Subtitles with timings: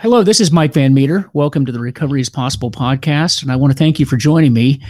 [0.00, 1.30] Hello, this is Mike Van Meter.
[1.34, 4.52] Welcome to the Recovery is Possible podcast, and I want to thank you for joining
[4.52, 4.82] me.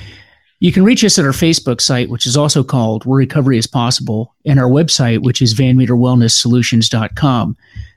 [0.61, 3.67] You can reach us at our Facebook site, which is also called Where Recovery is
[3.67, 7.57] Possible, and our website, which is vanmeterwellnesssolutions.com.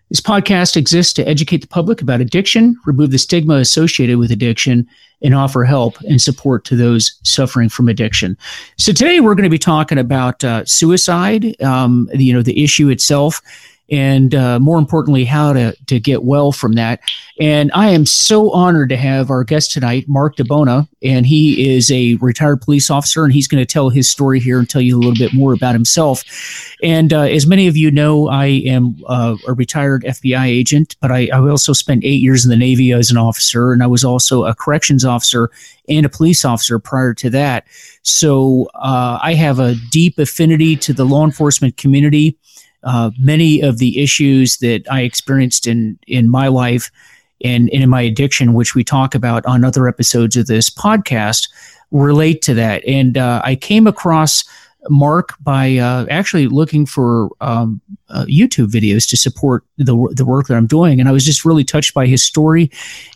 [0.09, 4.87] This podcast exists to educate the public about addiction, remove the stigma associated with addiction,
[5.21, 8.37] and offer help and support to those suffering from addiction.
[8.77, 12.89] So today we're going to be talking about uh, suicide, um, you know, the issue
[12.89, 13.41] itself
[13.89, 17.01] and uh, more importantly, how to, to get well from that.
[17.39, 21.91] And I am so honored to have our guest tonight, Mark DiBona, and he is
[21.91, 24.97] a retired police officer, and he's going to tell his story here and tell you
[24.97, 26.23] a little bit more about himself.
[26.83, 31.11] And uh, as many of you know, I am uh, a retired FBI agent, but
[31.11, 34.03] I, I also spent eight years in the Navy as an officer, and I was
[34.03, 35.51] also a corrections officer
[35.87, 37.65] and a police officer prior to that.
[38.01, 42.37] So uh, I have a deep affinity to the law enforcement community
[42.83, 46.91] uh, many of the issues that I experienced in in my life
[47.43, 51.49] and, and in my addiction, which we talk about on other episodes of this podcast,
[51.91, 52.83] relate to that.
[52.87, 54.43] And uh, I came across
[54.89, 60.47] Mark by uh, actually looking for um, uh, YouTube videos to support the the work
[60.47, 62.71] that I'm doing, and I was just really touched by his story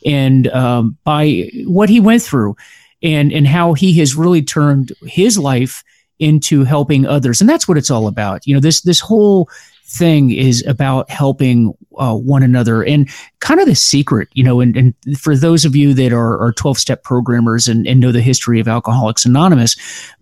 [0.05, 2.55] and um, by what he went through,
[3.01, 5.83] and and how he has really turned his life
[6.21, 7.41] into helping others.
[7.41, 8.47] And that's what it's all about.
[8.47, 9.49] You know this this whole
[9.85, 12.83] thing is about helping uh, one another.
[12.83, 16.39] And kind of the secret you know and, and for those of you that are,
[16.41, 19.75] are 12-step programmers and, and know the history of alcoholics anonymous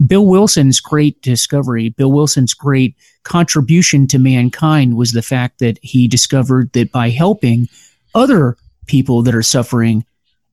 [0.08, 6.08] bill wilson's great discovery bill wilson's great contribution to mankind was the fact that he
[6.08, 7.68] discovered that by helping
[8.16, 10.04] other people that are suffering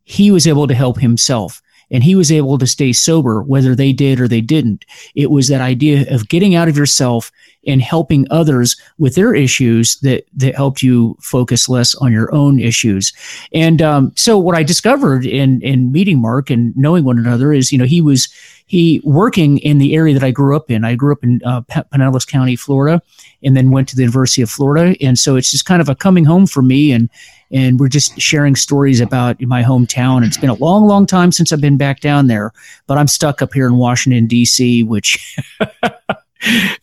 [0.05, 3.93] he was able to help himself and he was able to stay sober whether they
[3.93, 4.85] did or they didn't.
[5.15, 7.31] It was that idea of getting out of yourself
[7.67, 12.61] and helping others with their issues that that helped you focus less on your own
[12.61, 13.13] issues.
[13.53, 17.73] And um, so, what I discovered in in meeting Mark and knowing one another is,
[17.73, 18.29] you know, he was
[18.67, 20.85] he working in the area that I grew up in.
[20.85, 23.01] I grew up in uh, Pinellas County, Florida,
[23.43, 24.97] and then went to the University of Florida.
[25.01, 26.91] And so it's just kind of a coming home for me.
[26.91, 27.09] And
[27.51, 30.25] and we're just sharing stories about my hometown.
[30.27, 32.53] It's been a long, long time since I've been back down there,
[32.87, 35.37] but I'm stuck up here in Washington D.C., which.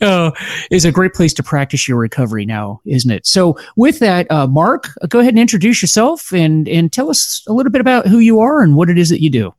[0.01, 0.31] uh,
[0.72, 3.25] is a great place to practice your recovery now, isn't it?
[3.25, 7.53] So, with that, uh, Mark, go ahead and introduce yourself and and tell us a
[7.53, 9.53] little bit about who you are and what it is that you do.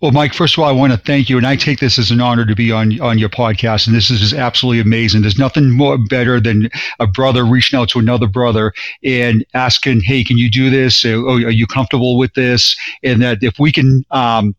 [0.00, 2.10] Well, Mike, first of all, I want to thank you, and I take this as
[2.10, 3.86] an honor to be on on your podcast.
[3.86, 5.20] And this is just absolutely amazing.
[5.20, 8.72] There's nothing more better than a brother reaching out to another brother
[9.04, 11.04] and asking, "Hey, can you do this?
[11.04, 14.54] Oh, are you comfortable with this?" And that if we can um,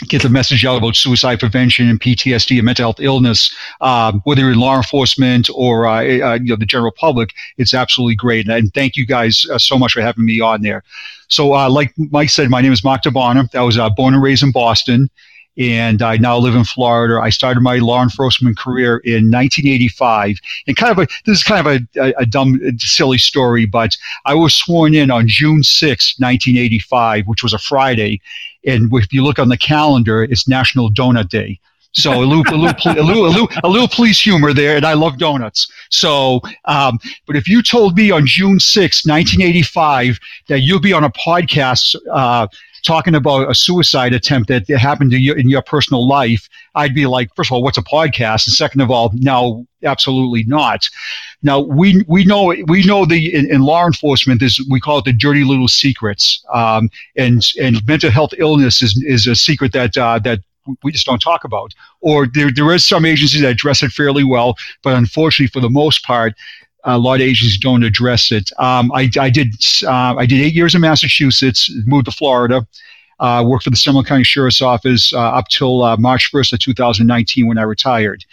[0.00, 4.42] get the message out about suicide prevention and PTSD and mental health illness, um, whether
[4.42, 8.48] you're in law enforcement or uh, uh, you know the general public, it's absolutely great.
[8.48, 10.82] And thank you guys uh, so much for having me on there.
[11.28, 13.54] So, uh, like Mike said, my name is Mark DiBona.
[13.54, 15.10] I was uh, born and raised in Boston.
[15.56, 17.20] And I now live in Florida.
[17.22, 20.38] I started my law enforcement career in 1985.
[20.66, 23.96] And kind of a, this is kind of a, a, a dumb, silly story, but
[24.24, 28.20] I was sworn in on June 6, 1985, which was a Friday
[28.66, 31.60] and if you look on the calendar, it's National Donut Day.
[31.92, 35.16] So a little, a little, a little, a little, police humor there, and I love
[35.16, 35.70] donuts.
[35.90, 41.04] So, um, but if you told me on June 6, 1985, that you'll be on
[41.04, 42.48] a podcast uh,
[42.84, 47.06] talking about a suicide attempt that happened to you in your personal life, I'd be
[47.06, 48.46] like, first of all, what's a podcast?
[48.46, 50.88] And second of all, no, absolutely not.
[51.42, 55.04] Now we we know we know the in, in law enforcement is we call it
[55.06, 59.96] the dirty little secrets, um, and and mental health illness is is a secret that
[59.96, 60.40] uh, that
[60.82, 61.74] we just don't talk about.
[62.00, 65.70] Or there there is some agencies that address it fairly well, but unfortunately, for the
[65.70, 66.34] most part,
[66.84, 68.50] a lot of agencies don't address it.
[68.58, 72.66] Um, I, I did uh, I did eight years in Massachusetts, moved to Florida.
[73.20, 76.58] Uh, worked for the Seminole County Sheriff's Office uh, up till uh, March 1st of
[76.58, 78.24] 2019 when I retired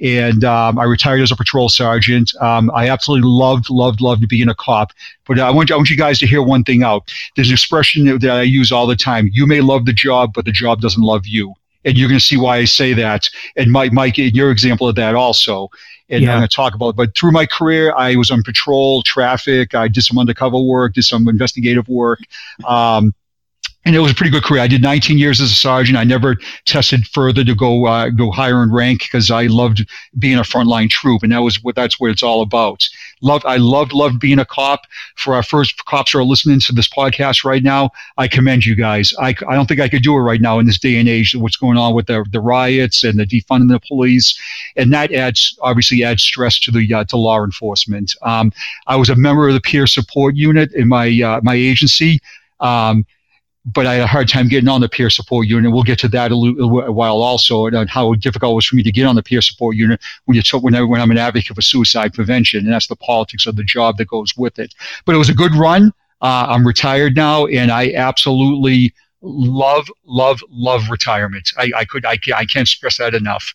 [0.00, 2.32] and um, I retired as a patrol sergeant.
[2.40, 4.92] Um, I absolutely loved, loved, loved being a cop.
[5.26, 7.12] But I want, I want you guys to hear one thing out.
[7.34, 9.30] There's an expression that I use all the time.
[9.32, 11.54] You may love the job, but the job doesn't love you.
[11.88, 13.30] And you're going to see why I say that.
[13.56, 15.70] And Mike, Mike, your example of that also.
[16.10, 16.32] And yeah.
[16.32, 16.90] I'm going to talk about.
[16.90, 16.96] It.
[16.96, 19.74] But through my career, I was on patrol, traffic.
[19.74, 22.18] I did some undercover work, did some investigative work.
[22.66, 23.14] Um,
[23.86, 24.60] and it was a pretty good career.
[24.60, 25.96] I did 19 years as a sergeant.
[25.96, 26.36] I never
[26.66, 29.88] tested further to go uh, go higher in rank because I loved
[30.18, 32.86] being a frontline troop, and that was what that's what it's all about.
[33.20, 34.86] Loved, I loved, loved being a cop.
[35.16, 38.74] For our first cops who are listening to this podcast right now, I commend you
[38.74, 39.12] guys.
[39.18, 41.34] I, I don't think I could do it right now in this day and age.
[41.34, 44.38] What's going on with the, the riots and the defunding the police,
[44.76, 48.14] and that adds obviously adds stress to the uh, to law enforcement.
[48.22, 48.52] Um,
[48.86, 52.20] I was a member of the peer support unit in my uh, my agency.
[52.60, 53.06] Um,
[53.72, 55.72] but I had a hard time getting on the peer support unit.
[55.72, 58.76] We'll get to that a, little, a while also, and how difficult it was for
[58.76, 61.10] me to get on the peer support unit when you took, when, I, when I'm
[61.10, 64.58] an advocate for suicide prevention, and that's the politics of the job that goes with
[64.58, 64.74] it.
[65.04, 65.92] But it was a good run.
[66.20, 71.50] Uh, I'm retired now, and I absolutely love, love, love retirement.
[71.56, 73.54] I, I could, I, I can't stress that enough.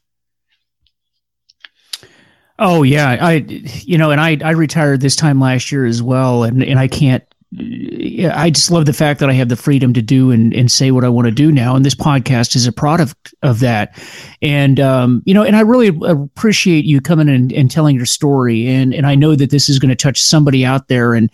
[2.59, 3.33] Oh yeah, I
[3.81, 6.87] you know, and I I retired this time last year as well, and and I
[6.87, 7.23] can't
[7.59, 10.91] I just love the fact that I have the freedom to do and, and say
[10.91, 11.75] what I want to do now.
[11.75, 14.01] And this podcast is a product of that.
[14.41, 18.67] And, um, you know, and I really appreciate you coming and, and telling your story.
[18.67, 21.13] And, and I know that this is going to touch somebody out there.
[21.13, 21.29] And,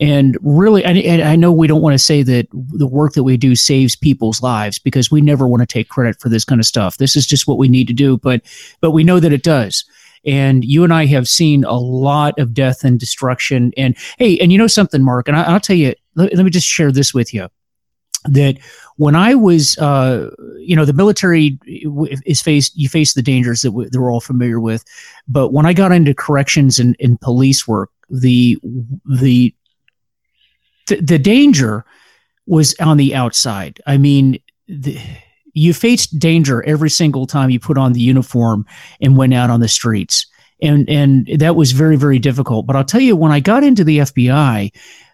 [0.00, 3.36] and really, I, I know we don't want to say that the work that we
[3.36, 6.66] do saves people's lives because we never want to take credit for this kind of
[6.66, 6.98] stuff.
[6.98, 8.18] This is just what we need to do.
[8.18, 8.42] But,
[8.80, 9.84] but we know that it does.
[10.24, 13.72] And you and I have seen a lot of death and destruction.
[13.76, 16.50] And hey, and you know something, Mark, and I, will tell you, let, let me
[16.50, 17.48] just share this with you
[18.24, 18.58] that
[18.96, 21.58] when I was, uh, you know, the military
[22.24, 24.84] is faced, you face the dangers that, w- that we're all familiar with.
[25.26, 28.58] But when I got into corrections and, and police work, the,
[29.04, 29.54] the,
[30.86, 31.84] the, the danger
[32.46, 33.80] was on the outside.
[33.86, 34.38] I mean,
[34.68, 34.98] the,
[35.54, 38.66] you faced danger every single time you put on the uniform
[39.00, 40.26] and went out on the streets.
[40.62, 42.66] And, and that was very, very difficult.
[42.66, 44.70] But I'll tell you, when I got into the FBI,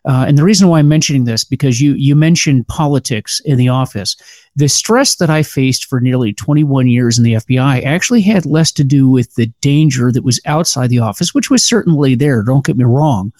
[0.08, 3.68] uh, and the reason why I'm mentioning this because you you mentioned politics in the
[3.68, 4.16] office.
[4.56, 8.72] The stress that I faced for nearly 21 years in the FBI actually had less
[8.72, 12.42] to do with the danger that was outside the office, which was certainly there.
[12.42, 13.32] Don't get me wrong,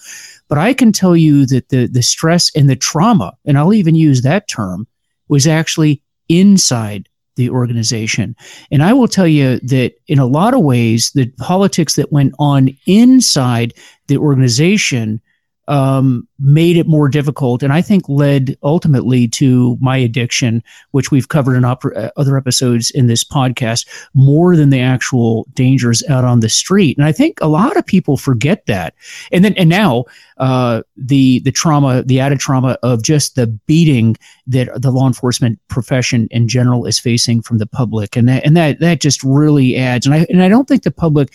[0.47, 3.95] but I can tell you that the the stress and the trauma, and I'll even
[3.95, 4.87] use that term,
[5.27, 8.35] was actually inside the organization.
[8.71, 12.33] And I will tell you that in a lot of ways, the politics that went
[12.37, 13.73] on inside
[14.07, 15.21] the organization
[15.69, 21.29] um, made it more difficult, and I think led ultimately to my addiction, which we've
[21.29, 26.25] covered in op- uh, other episodes in this podcast, more than the actual dangers out
[26.25, 26.97] on the street.
[26.97, 28.95] And I think a lot of people forget that.
[29.31, 30.05] And then, and now,
[30.37, 34.17] uh, the the trauma, the added trauma of just the beating
[34.47, 38.57] that the law enforcement profession in general is facing from the public, and that and
[38.57, 40.07] that that just really adds.
[40.07, 41.31] And I and I don't think the public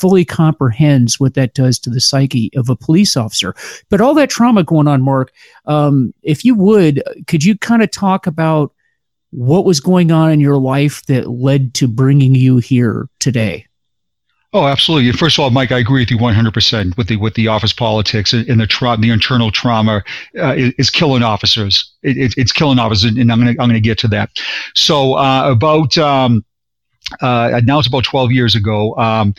[0.00, 3.54] fully comprehends what that does to the psyche of a police officer.
[3.88, 5.32] But all that trauma going on, Mark,
[5.66, 8.72] um, if you would, could you kind of talk about
[9.30, 13.66] what was going on in your life that led to bringing you here today?
[14.54, 15.12] Oh, absolutely.
[15.12, 18.32] First of all, Mike, I agree with you 100% with the with the office politics
[18.32, 20.02] and the tra- the internal trauma
[20.38, 21.92] uh, is, is, killing officers.
[22.02, 24.30] It, it, it's killing officers, and I'm going to I'm going to get to that.
[24.74, 26.46] So uh, about um,
[27.20, 28.96] uh, now it's about 12 years ago.
[28.96, 29.34] Um,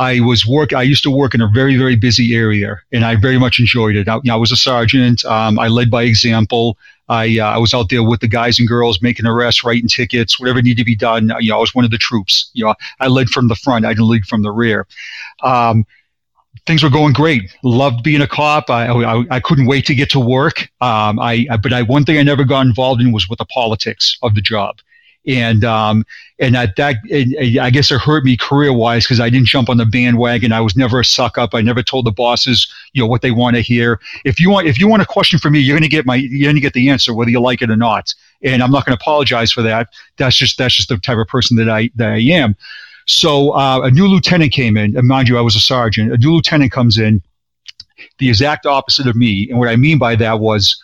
[0.00, 0.72] I was work.
[0.72, 3.96] I used to work in a very, very busy area, and I very much enjoyed
[3.96, 4.08] it.
[4.08, 5.26] I, you know, I was a sergeant.
[5.26, 6.78] Um, I led by example.
[7.10, 10.40] I, uh, I was out there with the guys and girls, making arrests, writing tickets,
[10.40, 11.30] whatever needed to be done.
[11.40, 12.50] You know, I was one of the troops.
[12.54, 13.84] You know, I led from the front.
[13.84, 14.86] I didn't lead from the rear.
[15.42, 15.84] Um,
[16.66, 17.54] things were going great.
[17.62, 18.70] Loved being a cop.
[18.70, 20.62] I, I, I couldn't wait to get to work.
[20.80, 23.44] Um, I, I, but I, one thing I never got involved in was with the
[23.44, 24.76] politics of the job
[25.26, 26.04] and um,
[26.38, 26.96] and that that
[27.60, 30.52] I guess it hurt me career wise because I didn't jump on the bandwagon.
[30.52, 31.54] I was never a suck up.
[31.54, 34.00] I never told the bosses you know what they want to hear.
[34.24, 36.16] If you want if you want a question from me, you're going to get my
[36.16, 38.14] you're going to get the answer whether you like it or not.
[38.42, 39.88] And I'm not going to apologize for that.
[40.16, 42.56] That's just that's just the type of person that I that I am.
[43.06, 46.12] So uh, a new lieutenant came in, and mind you, I was a sergeant.
[46.12, 47.22] A new lieutenant comes in,
[48.18, 50.80] the exact opposite of me, and what I mean by that was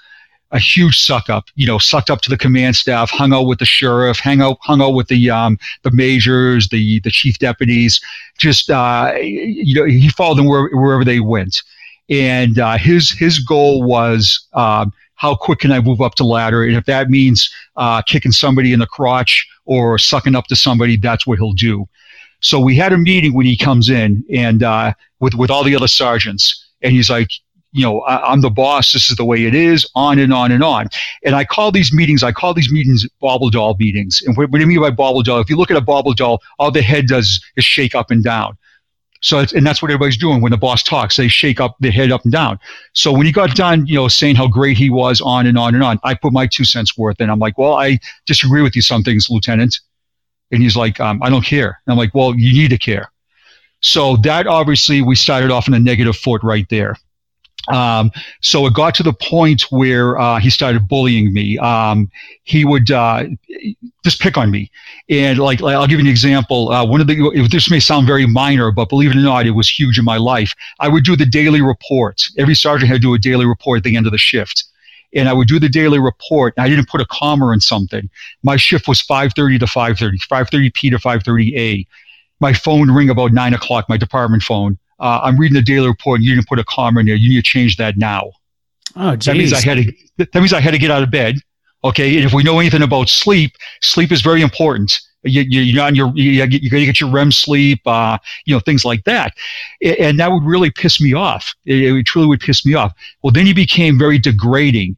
[0.52, 3.58] a huge suck up, you know, sucked up to the command staff, hung out with
[3.58, 8.00] the sheriff, hung out, hung out with the um, the majors, the the chief deputies.
[8.38, 11.62] Just uh, you know, he followed them wherever, wherever they went,
[12.08, 16.62] and uh, his his goal was um, how quick can I move up the ladder,
[16.62, 20.96] and if that means uh, kicking somebody in the crotch or sucking up to somebody,
[20.96, 21.88] that's what he'll do.
[22.40, 25.74] So we had a meeting when he comes in, and uh, with with all the
[25.74, 27.30] other sergeants, and he's like,
[27.76, 28.92] you know, I, am the boss.
[28.92, 30.88] This is the way it is, on and on and on.
[31.22, 34.22] And I call these meetings, I call these meetings bobble doll meetings.
[34.24, 35.40] And what, what do you mean by bobble doll?
[35.40, 38.24] If you look at a bobble doll, all the head does is shake up and
[38.24, 38.56] down.
[39.20, 41.16] So, and that's what everybody's doing when the boss talks.
[41.16, 42.58] They shake up the head up and down.
[42.94, 45.74] So when he got done, you know, saying how great he was, on and on
[45.74, 47.28] and on, I put my two cents worth in.
[47.28, 49.80] I'm like, well, I disagree with you some things, Lieutenant.
[50.50, 51.80] And he's like, um, I don't care.
[51.86, 53.10] And I'm like, well, you need to care.
[53.80, 56.96] So that obviously we started off in a negative foot right there.
[57.68, 61.58] Um, so it got to the point where uh, he started bullying me.
[61.58, 62.10] Um,
[62.44, 63.24] he would uh,
[64.04, 64.70] just pick on me,
[65.08, 66.70] and like, like I'll give you an example.
[66.70, 69.52] Uh, one of the this may sound very minor, but believe it or not, it
[69.52, 70.54] was huge in my life.
[70.80, 72.22] I would do the daily report.
[72.38, 74.64] Every sergeant had to do a daily report at the end of the shift.
[75.14, 76.52] And I would do the daily report.
[76.58, 78.10] I didn't put a comma in something.
[78.42, 81.86] My shift was 5:30 to 5:30, 5:30 p to 5:30 a.
[82.38, 83.88] My phone ring about nine o'clock.
[83.88, 87.00] My department phone uh, I'm reading the daily report and you didn't put a comma
[87.00, 87.14] in there.
[87.14, 88.32] You need to change that now.
[88.94, 89.26] Oh, geez.
[89.26, 91.36] That means I had to, that means I had to get out of bed.
[91.84, 92.16] Okay.
[92.16, 94.98] And if we know anything about sleep, sleep is very important.
[95.22, 98.54] You, you, are on your, you, you got to get your REM sleep, uh, you
[98.54, 99.34] know, things like that.
[99.82, 101.52] And that would really piss me off.
[101.64, 102.92] It, it truly would piss me off.
[103.22, 104.96] Well, then he became very degrading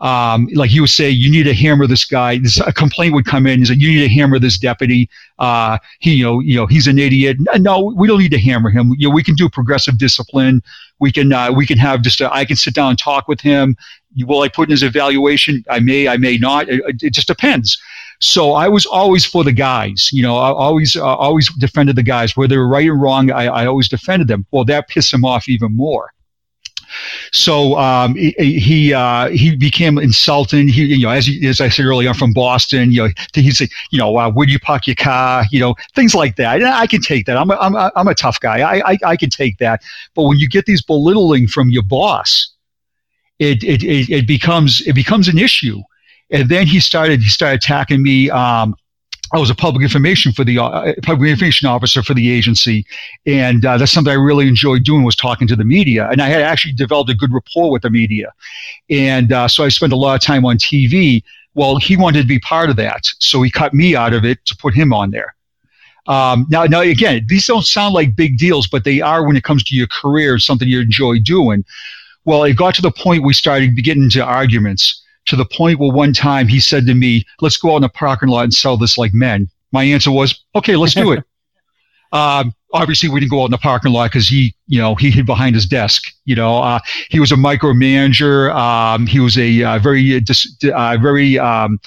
[0.00, 2.38] um, like you would say, you need to hammer this guy.
[2.38, 3.58] This, a complaint would come in.
[3.58, 5.10] He said, you need to hammer this deputy.
[5.38, 7.36] Uh, he, you know, you know, he's an idiot.
[7.58, 8.94] No, we don't need to hammer him.
[8.98, 10.62] You know, we can do progressive discipline.
[10.98, 13.40] We can, uh, we can have just, a, I can sit down and talk with
[13.40, 13.76] him.
[14.26, 15.64] Will I put in his evaluation?
[15.68, 16.68] I may, I may not.
[16.68, 17.80] It, it just depends.
[18.22, 22.02] So I was always for the guys, you know, I always, uh, always defended the
[22.02, 23.30] guys, whether right or wrong.
[23.30, 24.44] I, I always defended them.
[24.50, 26.12] Well, that pissed him off even more.
[27.32, 30.68] So um, he he, uh, he became insulting.
[30.68, 32.92] He you know as as I said earlier, I'm from Boston.
[32.92, 35.44] You know he'd say you know uh, where do you park your car?
[35.50, 36.62] You know things like that.
[36.62, 37.36] I can take that.
[37.36, 38.60] I'm a, I'm a, I'm a tough guy.
[38.60, 39.82] I, I I can take that.
[40.14, 42.50] But when you get these belittling from your boss,
[43.38, 45.80] it it it, it becomes it becomes an issue.
[46.30, 48.30] And then he started he started attacking me.
[48.30, 48.74] Um,
[49.32, 52.84] I was a public information for the uh, public information officer for the agency,
[53.26, 56.08] and uh, that's something I really enjoyed doing was talking to the media.
[56.10, 58.32] And I had actually developed a good rapport with the media,
[58.88, 61.22] and uh, so I spent a lot of time on TV.
[61.54, 64.44] Well, he wanted to be part of that, so he cut me out of it
[64.46, 65.34] to put him on there.
[66.06, 69.44] Um, now, now again, these don't sound like big deals, but they are when it
[69.44, 71.64] comes to your career, something you enjoy doing.
[72.24, 75.92] Well, it got to the point we started getting into arguments to the point where
[75.92, 78.76] one time he said to me, let's go out in the parking lot and sell
[78.76, 79.48] this like men.
[79.72, 81.24] My answer was, okay, let's do it.
[82.12, 85.10] um, obviously we didn't go out in the parking lot because he, you know, he
[85.10, 86.04] hid behind his desk.
[86.24, 88.54] You know, uh, he was a micromanager.
[88.54, 91.80] Um, he was a uh, very, uh, dis, uh, very um,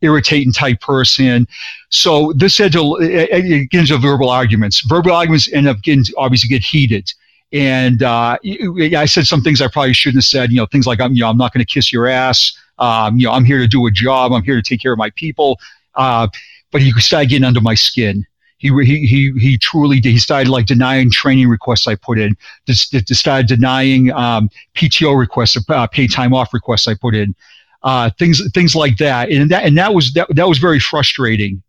[0.00, 1.46] irritating type person.
[1.90, 4.80] So this led to it gets into verbal arguments.
[4.82, 7.12] Verbal arguments end up getting obviously get heated.
[7.52, 10.50] And uh, I said some things I probably shouldn't have said.
[10.50, 12.58] You know, things like I'm, you know, I'm not going to kiss your ass.
[12.82, 14.32] Um, you know, I'm here to do a job.
[14.32, 15.58] I'm here to take care of my people.
[15.94, 16.26] Uh,
[16.72, 18.26] but he started getting under my skin.
[18.58, 20.10] He, he, he, he truly did.
[20.10, 22.36] He started like denying training requests I put in.
[22.66, 27.34] Just, just started denying um, PTO requests, uh, paid time off requests I put in.
[27.82, 29.30] Uh, things, things like that.
[29.30, 31.62] And that, and that was, that, that was very frustrating.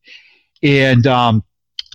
[0.62, 1.44] And, um,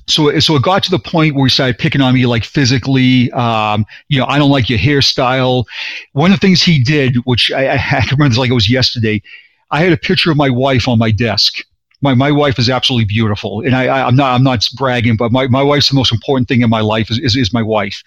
[0.09, 3.31] so so it got to the point where he started picking on me like physically.
[3.33, 5.65] Um, you know, I don't like your hairstyle.
[6.13, 9.23] One of the things he did, which I, I remember this like it was yesterday,
[9.71, 11.59] I had a picture of my wife on my desk.
[12.01, 15.33] My my wife is absolutely beautiful, and I, I am not I'm not bragging, but
[15.33, 18.03] my, my wife's the most important thing in my life is, is is my wife.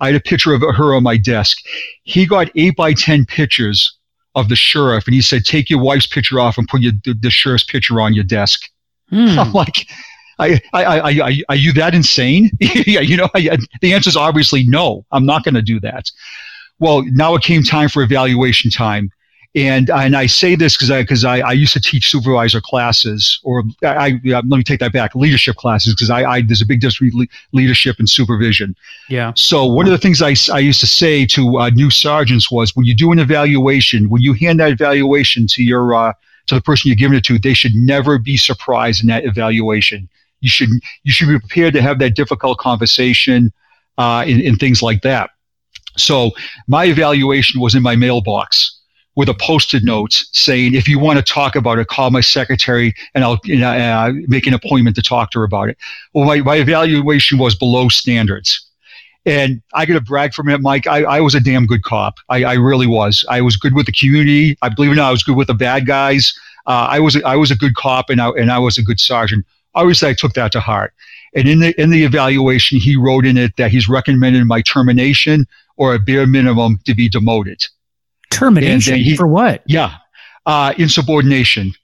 [0.00, 1.58] I had a picture of her on my desk.
[2.02, 3.96] He got eight by ten pictures
[4.34, 7.14] of the sheriff, and he said, "Take your wife's picture off and put your the,
[7.14, 8.68] the sheriff's picture on your desk."
[9.10, 9.26] Hmm.
[9.38, 9.86] I'm like,
[10.38, 12.50] I, I, I, I, are you that insane?
[12.60, 15.04] yeah, you know, I, the answer is obviously no.
[15.12, 16.10] I'm not going to do that.
[16.78, 19.10] Well, now it came time for evaluation time.
[19.54, 23.40] And, and I say this because I, cause I, I used to teach supervisor classes,
[23.42, 26.80] or I, let me take that back, leadership classes, because I, I, there's a big
[26.80, 28.76] difference between leadership and supervision.
[29.08, 29.32] Yeah.
[29.34, 32.76] So one of the things I, I used to say to uh, new sergeants was
[32.76, 36.12] when you do an evaluation, when you hand that evaluation to your, uh,
[36.48, 40.06] to the person you're giving it to, they should never be surprised in that evaluation
[40.40, 40.68] you should
[41.04, 43.52] you should be prepared to have that difficult conversation
[43.98, 45.30] uh, in, in things like that.
[45.96, 46.32] So
[46.68, 48.72] my evaluation was in my mailbox
[49.16, 52.92] with a post-it note saying, if you want to talk about it, call my secretary
[53.14, 55.78] and I'll you know, uh, make an appointment to talk to her about it.
[56.12, 58.62] Well, my, my evaluation was below standards.
[59.24, 60.86] And I got to brag for a minute, Mike.
[60.86, 62.18] I, I was a damn good cop.
[62.28, 63.24] I, I really was.
[63.28, 64.56] I was good with the community.
[64.62, 66.38] I believe it or not, I was good with the bad guys.
[66.66, 69.00] Uh, I was I was a good cop and I, and I was a good
[69.00, 70.92] sergeant obviously I took that to heart.
[71.34, 75.46] And in the in the evaluation, he wrote in it that he's recommended my termination
[75.76, 77.62] or a bare minimum to be demoted.
[78.30, 79.62] Termination he, for what?
[79.66, 79.94] Yeah,
[80.46, 81.74] uh, insubordination.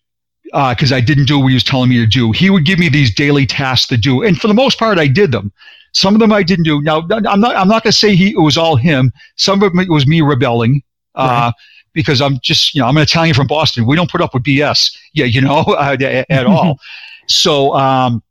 [0.44, 2.30] Because uh, I didn't do what he was telling me to do.
[2.32, 5.06] He would give me these daily tasks to do, and for the most part, I
[5.06, 5.52] did them.
[5.92, 6.82] Some of them I didn't do.
[6.82, 7.56] Now, I'm not.
[7.56, 9.12] I'm not going to say he it was all him.
[9.36, 10.82] Some of it was me rebelling.
[11.14, 11.52] Uh, right.
[11.94, 13.86] Because I'm just, you know, I'm an Italian from Boston.
[13.86, 15.96] We don't put up with BS, yeah, you know, uh,
[16.30, 16.78] at all.
[17.34, 18.22] So, um,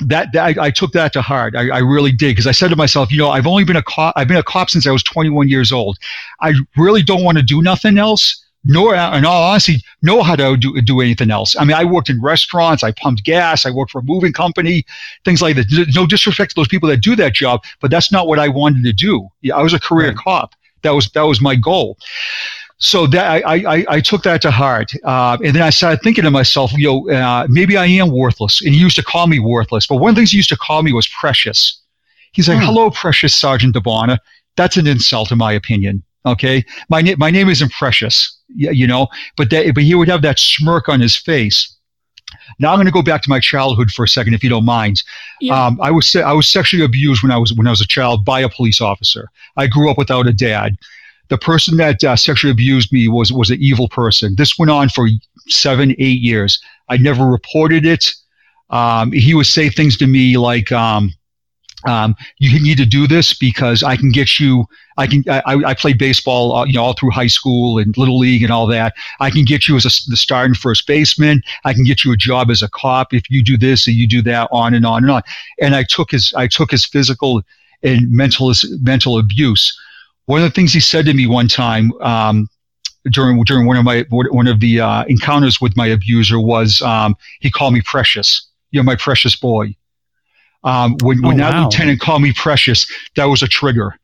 [0.00, 1.56] that, that I, I, took that to heart.
[1.56, 3.82] I, I really did because I said to myself, you know, I've only been a
[3.82, 4.12] cop.
[4.16, 5.96] I've been a cop since I was 21 years old.
[6.40, 8.42] I really don't want to do nothing else.
[8.68, 11.54] Nor, in all honesty, know how to do, do anything else.
[11.56, 14.84] I mean, I worked in restaurants, I pumped gas, I worked for a moving company,
[15.24, 15.92] things like that.
[15.94, 18.82] No disrespect to those people that do that job, but that's not what I wanted
[18.82, 19.28] to do.
[19.54, 20.16] I was a career right.
[20.16, 20.54] cop.
[20.82, 21.96] That was that was my goal
[22.78, 26.24] so that I, I, I took that to heart, uh, and then I started thinking
[26.24, 28.62] to myself, you know, uh, maybe I am worthless.
[28.62, 30.56] And he used to call me worthless, but one of the things he used to
[30.56, 31.80] call me was precious.
[32.32, 32.64] He's like, hmm.
[32.64, 34.18] "Hello, precious Sergeant DiBona."
[34.56, 36.02] That's an insult, in my opinion.
[36.26, 40.22] Okay, my name my name isn't precious, you know, but that but he would have
[40.22, 41.72] that smirk on his face.
[42.58, 44.64] Now I'm going to go back to my childhood for a second, if you don't
[44.64, 45.02] mind.
[45.40, 45.66] Yeah.
[45.66, 48.24] Um, I was I was sexually abused when I was when I was a child
[48.24, 49.30] by a police officer.
[49.56, 50.76] I grew up without a dad
[51.28, 54.34] the person that uh, sexually abused me was was an evil person.
[54.36, 55.08] This went on for
[55.48, 56.60] seven, eight years.
[56.88, 58.12] I never reported it.
[58.70, 61.12] Um, he would say things to me like, um,
[61.86, 64.66] um, "You need to do this because I can get you.
[64.96, 65.24] I can.
[65.28, 68.52] I, I played baseball, uh, you know, all through high school and little league and
[68.52, 68.94] all that.
[69.20, 71.42] I can get you as a, the starting first baseman.
[71.64, 74.08] I can get you a job as a cop if you do this and you
[74.08, 75.22] do that, on and on and on.
[75.60, 76.32] And I took his.
[76.36, 77.42] I took his physical
[77.82, 79.76] and mental mental abuse
[80.26, 82.48] one of the things he said to me one time um,
[83.10, 87.16] during during one of my one of the uh, encounters with my abuser was um,
[87.40, 88.46] he called me precious.
[88.70, 89.74] You're my precious boy.
[90.64, 93.98] Um, when when oh, that lieutenant called me precious, that was a trigger.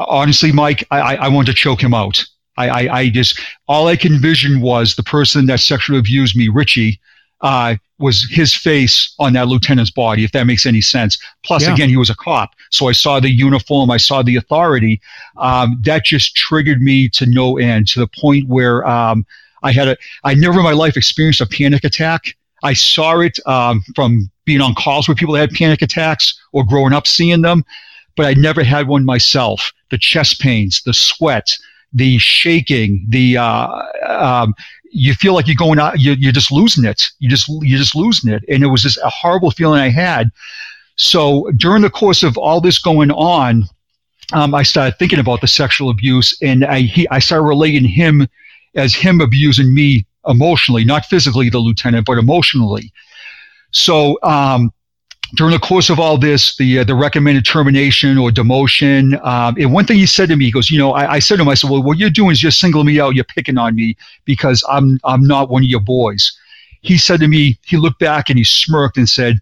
[0.00, 2.24] Honestly, Mike, I, I, I wanted to choke him out.
[2.56, 6.48] I, I, I just all I could envision was the person that sexually abused me,
[6.48, 7.00] Richie,
[7.40, 11.18] uh, was his face on that lieutenant's body, if that makes any sense.
[11.44, 11.72] Plus, yeah.
[11.72, 12.54] again, he was a cop.
[12.72, 15.00] So I saw the uniform, I saw the authority.
[15.36, 19.26] Um, that just triggered me to no end to the point where um,
[19.62, 22.34] I had a, I never in my life experienced a panic attack.
[22.62, 26.64] I saw it um, from being on calls with people that had panic attacks or
[26.64, 27.64] growing up seeing them,
[28.16, 29.72] but I never had one myself.
[29.90, 31.50] The chest pains, the sweat,
[31.92, 34.54] the shaking, the uh, um,
[34.90, 37.02] you feel like you're going out, you're, you're just losing it.
[37.18, 40.30] You just you're just losing it, and it was just a horrible feeling I had.
[40.96, 43.64] So during the course of all this going on,
[44.32, 48.26] um, I started thinking about the sexual abuse, and I he, I started relating him
[48.74, 52.92] as him abusing me emotionally, not physically, the lieutenant, but emotionally.
[53.72, 54.72] So um,
[55.34, 59.72] during the course of all this, the uh, the recommended termination or demotion, um, and
[59.72, 61.48] one thing he said to me, he goes, you know, I, I, said to him,
[61.48, 63.96] I said, well, what you're doing is just singling me out, you're picking on me
[64.24, 66.38] because I'm I'm not one of your boys.
[66.82, 69.40] He said to me, he looked back and he smirked and said,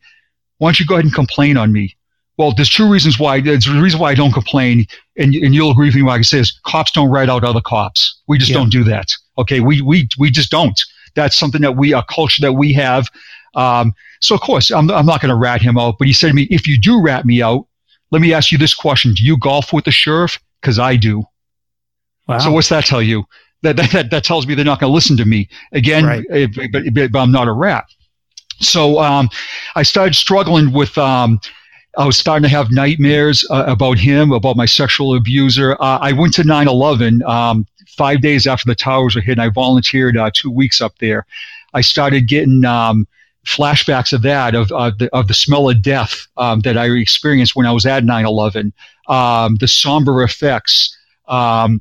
[0.60, 1.96] why don't you go ahead and complain on me?
[2.36, 3.40] Well, there's two reasons why.
[3.40, 6.22] There's a reason why I don't complain, and, and you'll agree with me when I
[6.22, 8.20] say is cops don't write out other cops.
[8.28, 8.58] We just yeah.
[8.58, 9.10] don't do that.
[9.38, 10.78] Okay, we we we just don't.
[11.14, 13.08] That's something that we a culture that we have.
[13.54, 16.28] Um, so of course, I'm, I'm not going to rat him out, but he said
[16.28, 17.66] to me, if you do rat me out,
[18.10, 19.14] let me ask you this question.
[19.14, 20.38] Do you golf with the sheriff?
[20.62, 21.24] Cause I do.
[22.28, 22.38] Wow.
[22.38, 23.24] So what's that tell you?
[23.62, 26.24] That, that, that tells me they're not going to listen to me again, right.
[26.30, 27.84] But, but, but, I'm not a rat.
[28.60, 29.28] So, um,
[29.74, 31.40] I started struggling with, um,
[31.96, 35.74] I was starting to have nightmares uh, about him, about my sexual abuser.
[35.80, 39.42] Uh, I went to 9 11 um, five days after the towers were hit, and
[39.42, 41.26] I volunteered uh, two weeks up there.
[41.74, 43.06] I started getting um,
[43.46, 47.66] flashbacks of that, of, the, of the smell of death um, that I experienced when
[47.66, 48.72] I was at 9 11,
[49.08, 50.96] um, the somber effects.
[51.28, 51.80] Um,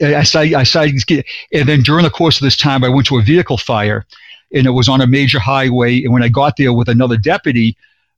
[0.00, 3.06] I started, I started get, and then during the course of this time, I went
[3.08, 4.06] to a vehicle fire,
[4.52, 6.02] and it was on a major highway.
[6.02, 7.76] And when I got there with another deputy,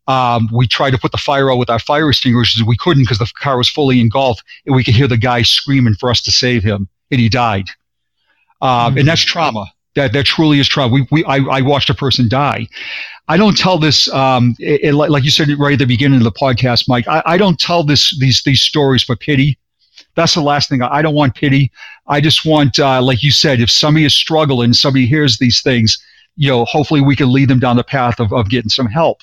[0.09, 2.65] um, we tried to put the fire out with our fire extinguishers.
[2.65, 5.95] We couldn't because the car was fully engulfed, and we could hear the guy screaming
[5.95, 7.69] for us to save him, and he died.
[8.61, 8.99] Um, mm-hmm.
[8.99, 10.93] And that's trauma that that truly is trauma.
[10.93, 12.69] We, we I, I watched a person die.
[13.29, 16.25] I don't tell this, um, it, it, like you said right at the beginning of
[16.25, 17.07] the podcast, Mike.
[17.07, 19.59] I, I don't tell this these these stories for pity.
[20.15, 20.83] That's the last thing.
[20.83, 21.71] I don't want pity.
[22.07, 26.03] I just want, uh, like you said, if somebody is struggling, somebody hears these things,
[26.37, 29.21] you know, hopefully we can lead them down the path of, of getting some help.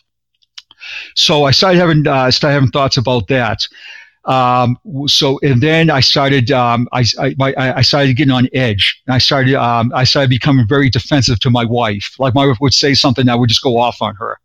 [1.15, 3.67] So I started having uh, started having thoughts about that.
[4.25, 9.01] Um, so and then I started um, I, I, I, started getting on edge.
[9.07, 12.15] I started um, I started becoming very defensive to my wife.
[12.19, 14.37] Like my wife would say something, I would just go off on her.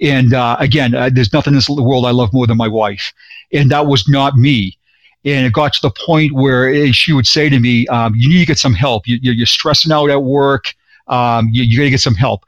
[0.00, 3.12] And uh, again, uh, there's nothing in this world I love more than my wife,
[3.52, 4.78] and that was not me.
[5.24, 8.28] And it got to the point where eh, she would say to me, um, "You
[8.28, 9.04] need to get some help.
[9.06, 10.74] You, are stressing out at work.
[11.08, 12.44] Um, you, you got to get some help."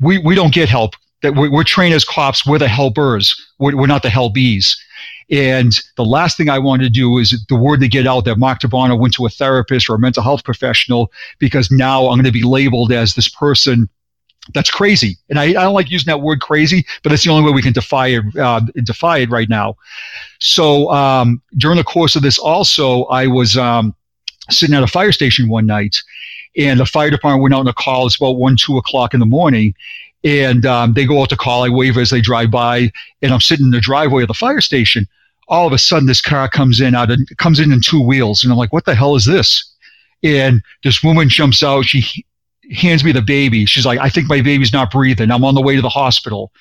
[0.00, 0.94] We we don't get help.
[1.22, 2.46] That we're, we're trained as cops.
[2.46, 3.34] We're the helpers.
[3.58, 4.76] We're, we're not the helpees.
[5.30, 8.36] And the last thing I want to do is the word to get out that
[8.36, 12.24] Mark DiBona went to a therapist or a mental health professional because now I'm going
[12.24, 13.88] to be labeled as this person
[14.54, 15.16] That's crazy.
[15.28, 17.62] And I, I don't like using that word crazy, but that's the only way we
[17.62, 19.76] can defy it, uh, defy it right now.
[20.38, 23.94] So um, during the course of this, also, I was um,
[24.48, 26.02] sitting at a fire station one night,
[26.56, 28.06] and the fire department went out on a call.
[28.06, 29.74] It's about one, two o'clock in the morning,
[30.24, 31.64] and um, they go out to call.
[31.64, 32.90] I wave as they drive by,
[33.22, 35.06] and I'm sitting in the driveway of the fire station.
[35.48, 38.42] All of a sudden, this car comes in out of, comes in in two wheels,
[38.42, 39.64] and I'm like, "What the hell is this?"
[40.22, 41.86] And this woman jumps out.
[41.86, 42.24] She
[42.72, 43.66] hands me the baby.
[43.66, 45.30] She's like, "I think my baby's not breathing.
[45.30, 46.52] I'm on the way to the hospital."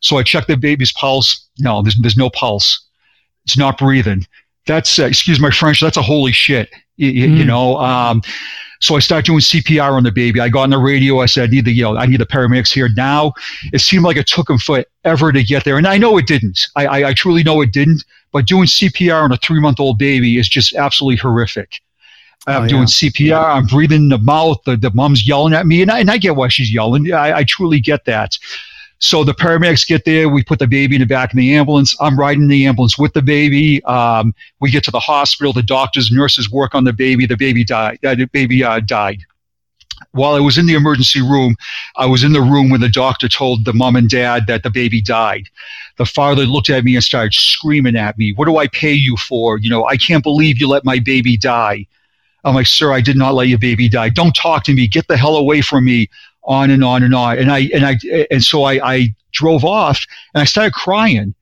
[0.00, 1.48] So I check the baby's pulse.
[1.58, 2.80] No, there's, there's no pulse.
[3.44, 4.26] It's not breathing.
[4.66, 5.80] That's uh, excuse my French.
[5.80, 6.70] That's a holy shit.
[6.96, 7.38] You, mm.
[7.38, 7.78] you know.
[7.78, 8.22] Um,
[8.80, 10.40] so I started doing CPR on the baby.
[10.40, 11.20] I got on the radio.
[11.20, 13.32] I said, I need the, you know, I need the paramedics here now.
[13.72, 15.78] It seemed like it took them forever to get there.
[15.78, 16.66] And I know it didn't.
[16.76, 18.04] I, I, I truly know it didn't.
[18.32, 21.80] But doing CPR on a three month old baby is just absolutely horrific.
[22.46, 22.86] Oh, I'm oh, doing yeah.
[22.86, 23.44] CPR.
[23.44, 24.58] I'm breathing in the mouth.
[24.64, 25.82] The, the mom's yelling at me.
[25.82, 27.12] And I, and I get why she's yelling.
[27.12, 28.38] I, I truly get that.
[28.98, 30.28] So the paramedics get there.
[30.28, 31.94] We put the baby in the back of the ambulance.
[32.00, 33.84] I'm riding the ambulance with the baby.
[33.84, 35.52] Um, we get to the hospital.
[35.52, 37.26] The doctors, nurses work on the baby.
[37.26, 37.98] The baby died.
[38.04, 39.20] Uh, the baby uh, died.
[40.12, 41.56] While I was in the emergency room,
[41.96, 44.70] I was in the room when the doctor told the mom and dad that the
[44.70, 45.48] baby died.
[45.98, 49.16] The father looked at me and started screaming at me, "What do I pay you
[49.16, 49.58] for?
[49.58, 51.86] You know, I can't believe you let my baby die."
[52.44, 54.08] I'm like, "Sir, I did not let your baby die.
[54.08, 54.86] Don't talk to me.
[54.86, 56.08] Get the hell away from me."
[56.46, 57.38] On and on and on.
[57.38, 57.96] And I and I
[58.30, 60.04] and so I, I drove off
[60.34, 61.34] and I started crying.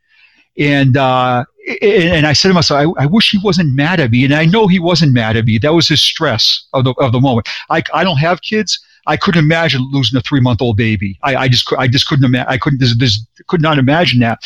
[0.57, 1.45] And uh,
[1.83, 4.25] and I said to myself, I, I, wish he wasn't mad at me.
[4.25, 5.59] And I know he wasn't mad at me.
[5.59, 7.49] That was his stress of the of the moment.
[7.71, 8.79] I, I don't have kids.
[9.07, 11.19] I couldn't imagine losing a three month old baby.
[11.23, 12.49] I, I just I just couldn't imagine.
[12.49, 12.79] I couldn't.
[12.79, 14.39] This, this could not imagine that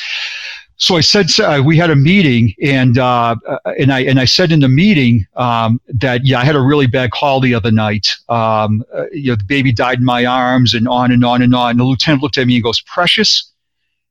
[0.81, 4.25] so I said uh, we had a meeting, and uh, uh, and I and I
[4.27, 7.73] said in the meeting um, that yeah, I had a really bad call the other
[7.73, 8.15] night.
[8.29, 11.53] Um, uh, you know, the baby died in my arms, and on and on and
[11.53, 11.73] on.
[11.73, 13.51] And the lieutenant looked at me and goes, "Precious,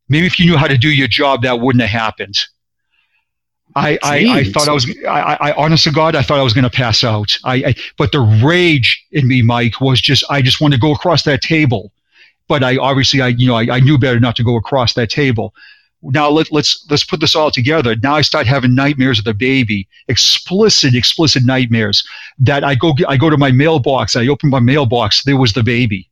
[0.09, 2.37] maybe if you knew how to do your job, that wouldn't have happened."
[3.75, 6.53] I, I, I, thought I was, I, I, honest to God, I thought I was
[6.53, 7.37] going to pass out.
[7.43, 10.93] I, I, but the rage in me, Mike, was just, I just wanted to go
[10.93, 11.91] across that table.
[12.47, 15.11] But I obviously, I, you know, I, I knew better not to go across that
[15.11, 15.53] table
[16.11, 17.95] now let, let's let's put this all together.
[18.01, 22.03] Now I start having nightmares of the baby, explicit, explicit nightmares.
[22.39, 24.15] That I go I go to my mailbox.
[24.15, 25.23] I open my mailbox.
[25.23, 26.09] There was the baby.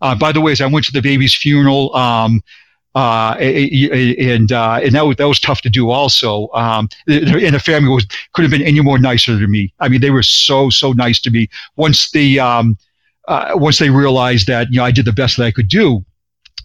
[0.00, 2.42] Uh, by the way, as I went to the baby's funeral, um,
[2.94, 5.90] uh, and uh, and that was that was tough to do.
[5.90, 9.72] Also, um, and the family was could have been any more nicer to me.
[9.80, 11.48] I mean, they were so so nice to me.
[11.76, 12.76] Once the um,
[13.28, 16.04] uh, once they realized that you know I did the best that I could do,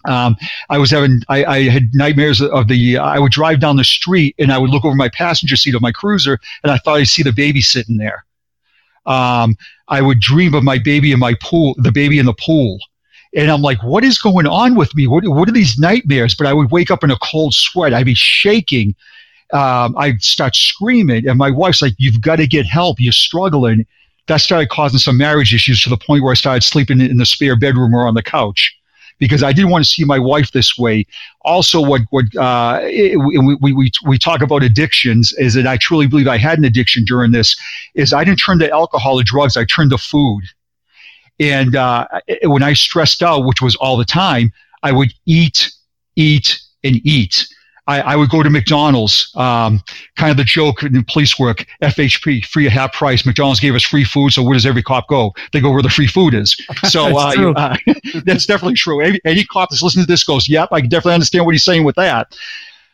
[0.06, 0.36] um,
[0.70, 4.34] I was having, I, I, had nightmares of the, I would drive down the street
[4.38, 7.08] and I would look over my passenger seat of my cruiser and I thought I'd
[7.08, 8.24] see the baby sitting there.
[9.06, 9.56] Um,
[9.88, 12.78] I would dream of my baby in my pool, the baby in the pool.
[13.34, 15.06] And I'm like, what is going on with me?
[15.06, 16.34] What, what are these nightmares?
[16.34, 17.92] But I would wake up in a cold sweat.
[17.92, 18.94] I'd be shaking.
[19.52, 21.28] Um, I'd start screaming.
[21.28, 23.00] And my wife's like, you've got to get help.
[23.00, 23.86] You're struggling.
[24.28, 27.26] That started causing some marriage issues to the point where I started sleeping in the
[27.26, 28.77] spare bedroom or on the couch
[29.18, 31.06] because I didn't want to see my wife this way.
[31.42, 36.06] Also, what what uh, we, we, we we talk about addictions is that I truly
[36.06, 37.56] believe I had an addiction during this.
[37.94, 39.56] Is I didn't turn to alcohol or drugs.
[39.56, 40.44] I turned to food.
[41.40, 42.06] And uh,
[42.44, 44.52] when I stressed out, which was all the time,
[44.82, 45.70] I would eat,
[46.16, 47.46] eat, and eat.
[47.88, 49.32] I, I would go to McDonald's.
[49.34, 49.82] Um,
[50.16, 53.24] kind of the joke in police work: FHP, free at half price.
[53.26, 55.34] McDonald's gave us free food, so where does every cop go?
[55.52, 56.56] They go where the free food is.
[56.88, 57.76] So that's, uh, uh,
[58.24, 59.00] that's definitely true.
[59.00, 61.64] Any, any, cop that's listening to this goes, "Yep, I can definitely understand what he's
[61.64, 62.34] saying with that."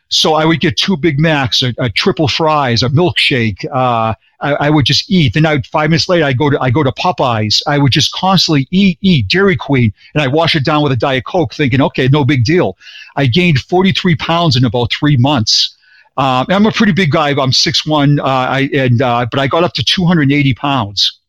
[0.09, 3.65] So I would get two Big Macs, a, a triple fries, a milkshake.
[3.65, 5.33] Uh, I, I, would just eat.
[5.33, 7.61] Then I would five minutes later, I go to I go to Popeyes.
[7.67, 10.95] I would just constantly eat, eat Dairy Queen, and I wash it down with a
[10.95, 12.77] Diet Coke, thinking, okay, no big deal.
[13.15, 15.75] I gained 43 pounds in about three months.
[16.17, 17.29] Uh, I'm a pretty big guy.
[17.29, 21.19] I'm 6'1", uh, I, and uh, but I got up to 280 pounds.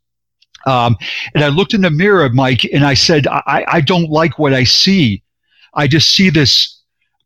[0.66, 0.96] Um,
[1.34, 4.52] and I looked in the mirror, Mike, and I said, I, I don't like what
[4.52, 5.22] I see.
[5.74, 6.75] I just see this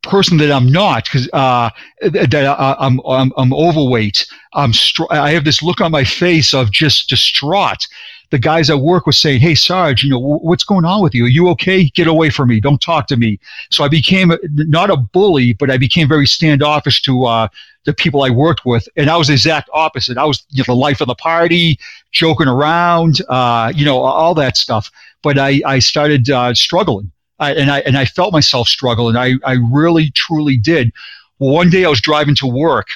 [0.03, 1.71] person that I'm not because uh,
[2.03, 4.27] that I, am I'm, I'm overweight.
[4.55, 7.87] I'm str- I have this look on my face of just distraught.
[8.31, 11.25] The guys at work were saying, "Hey, Sarge, you know what's going on with you?
[11.25, 11.89] Are you okay?
[11.89, 12.61] Get away from me!
[12.61, 17.03] Don't talk to me." So I became not a bully, but I became very standoffish
[17.03, 17.49] to uh,
[17.85, 20.17] the people I worked with, and I was the exact opposite.
[20.17, 21.79] I was you know, the life of the party,
[22.13, 24.93] joking around, uh, you know, all that stuff.
[25.23, 27.11] But I I started uh, struggling
[27.41, 30.93] I, and I and I felt myself struggle, and I I really truly did.
[31.39, 32.89] One day I was driving to work,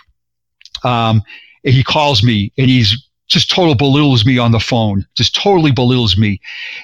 [0.85, 1.23] um,
[1.65, 5.73] and he calls me, and he's just total belittles me on the phone, just totally
[5.73, 6.41] belittles me,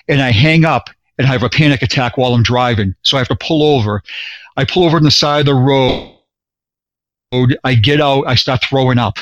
[0.09, 2.95] and I hang up, and I have a panic attack while I'm driving.
[3.03, 4.03] So I have to pull over.
[4.57, 6.17] I pull over on the side of the road.
[7.63, 8.25] I get out.
[8.27, 9.19] I start throwing up.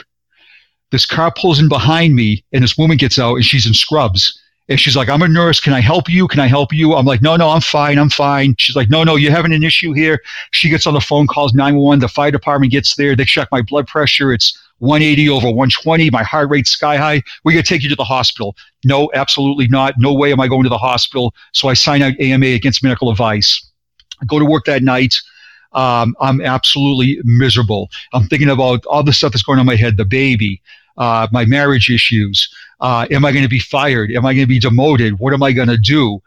[0.91, 4.41] This car pulls in behind me, and this woman gets out, and she's in scrubs.
[4.69, 5.61] And she's like, I'm a nurse.
[5.61, 6.29] Can I help you?
[6.29, 6.95] Can I help you?
[6.95, 7.99] I'm like, no, no, I'm fine.
[7.99, 8.55] I'm fine.
[8.59, 10.23] She's like, no, no, you're having an issue here.
[10.51, 12.01] She gets on the phone, calls 911.
[12.01, 13.17] The fire department gets there.
[13.17, 14.31] They check my blood pressure.
[14.31, 16.11] It's 180 over 120.
[16.11, 17.23] My heart rate sky high.
[17.45, 18.57] We're going to take you to the hospital.
[18.85, 19.95] No, absolutely not.
[19.97, 21.35] No way am I going to the hospital.
[21.53, 23.65] So I sign out AMA against medical advice.
[24.21, 25.15] I go to work that night.
[25.73, 27.91] Um, I'm absolutely miserable.
[28.13, 30.63] I'm thinking about all the stuff that's going on in my head, the baby,
[30.99, 32.53] uh, my marriage issues.
[32.81, 34.11] Uh, am I going to be fired?
[34.11, 35.19] Am I going to be demoted?
[35.19, 36.21] What am I going to do?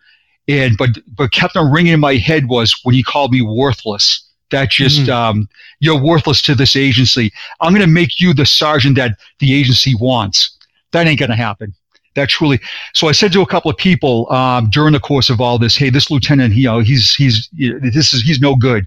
[0.47, 4.27] And but but kept on ringing in my head was when he called me worthless.
[4.49, 5.09] That just mm.
[5.09, 5.47] um,
[5.79, 7.31] you're worthless to this agency.
[7.61, 10.57] I'm going to make you the sergeant that the agency wants.
[10.91, 11.73] That ain't going to happen.
[12.15, 12.59] That truly.
[12.93, 15.77] So I said to a couple of people um, during the course of all this,
[15.77, 18.85] "Hey, this lieutenant, you know, he's he's this is he's no good."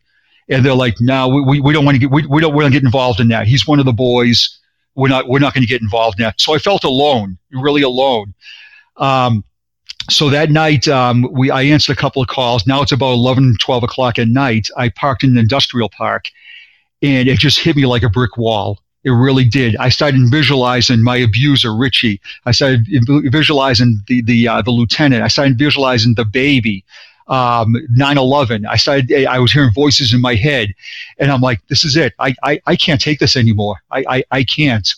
[0.50, 2.70] And they're like, "No, we, we don't want to get we, we don't want to
[2.70, 3.46] get involved in that.
[3.46, 4.58] He's one of the boys
[4.94, 6.32] we're not we're not going to get involved now.
[6.36, 8.34] So I felt alone, really alone.
[8.96, 9.44] Um,
[10.10, 12.66] so that night, um, we I answered a couple of calls.
[12.66, 14.68] Now it's about 11, 12 o'clock at night.
[14.76, 16.26] I parked in an industrial park,
[17.02, 18.80] and it just hit me like a brick wall.
[19.04, 19.76] It really did.
[19.76, 22.20] I started visualizing my abuser, Richie.
[22.46, 25.22] I started visualizing the the uh, the lieutenant.
[25.22, 26.84] I started visualizing the baby
[27.28, 30.68] um, 9-11 i started i was hearing voices in my head
[31.18, 34.24] and i'm like this is it i i, I can't take this anymore I, I
[34.30, 34.94] i can't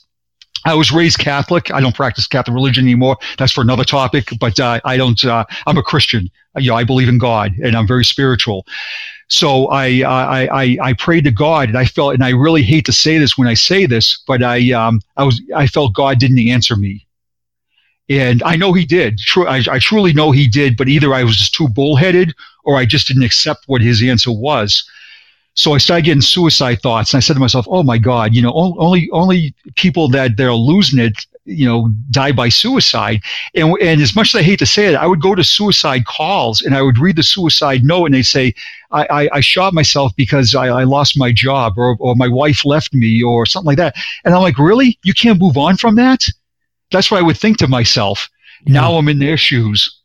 [0.67, 1.73] I was raised Catholic.
[1.73, 3.17] I don't practice Catholic religion anymore.
[3.39, 4.31] That's for another topic.
[4.41, 5.25] But uh, I don't.
[5.25, 6.29] Uh, I'm a Christian.
[6.57, 8.67] You know, I believe in God, and I'm very spiritual.
[9.29, 12.85] So I, I I I prayed to God, and I felt, and I really hate
[12.87, 16.19] to say this when I say this, but I um I was I felt God
[16.19, 17.06] didn't answer me.
[18.09, 19.21] And I know he did.
[19.37, 22.87] I, I truly know he did, but either I was just too bullheaded or I
[22.87, 24.89] just didn't accept what his answer was.
[25.55, 28.43] So I started getting suicide thoughts, and I said to myself, "Oh my God, you
[28.43, 33.23] know, only only people that they're losing it, you know, die by suicide."
[33.55, 36.05] And and as much as I hate to say it, I would go to suicide
[36.05, 38.55] calls and I would read the suicide note, and they'd say,
[38.93, 42.67] "I I, I shot myself because I, I lost my job, or or my wife
[42.67, 43.95] left me, or something like that."
[44.27, 44.99] And I'm like, "Really?
[45.05, 46.27] You can't move on from that?"
[46.91, 48.29] That's what I would think to myself.
[48.65, 48.81] Yeah.
[48.81, 50.01] Now I'm in their shoes,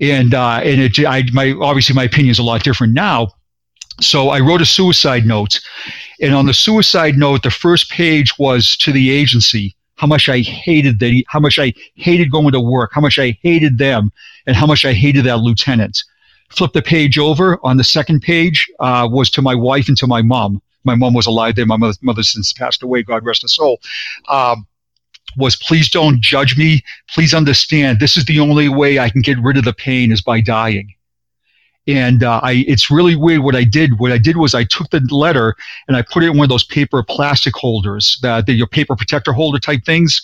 [0.00, 3.28] and uh, and it, I, my obviously my opinion is a lot different now.
[4.00, 5.60] So I wrote a suicide note,
[6.20, 10.40] and on the suicide note, the first page was to the agency how much I
[10.40, 14.10] hated that, how much I hated going to work, how much I hated them,
[14.46, 16.02] and how much I hated that lieutenant.
[16.50, 17.58] Flip the page over.
[17.64, 20.60] On the second page uh, was to my wife and to my mom.
[20.84, 21.68] My mom was alive then.
[21.68, 23.02] My mother, mother since passed away.
[23.02, 23.80] God rest her soul.
[24.28, 24.66] Um,
[25.36, 26.82] was please don't judge me.
[27.08, 30.22] Please understand this is the only way I can get rid of the pain is
[30.22, 30.94] by dying.
[31.86, 33.98] And uh, I, it's really weird what I did.
[33.98, 35.54] What I did was I took the letter
[35.86, 38.96] and I put it in one of those paper plastic holders, the, the your paper
[38.96, 40.22] protector holder type things.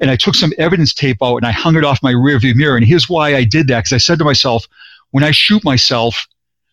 [0.00, 2.76] And I took some evidence tape out and I hung it off my rearview mirror.
[2.76, 3.84] And here's why I did that.
[3.84, 4.66] Because I said to myself,
[5.12, 6.26] when I shoot myself,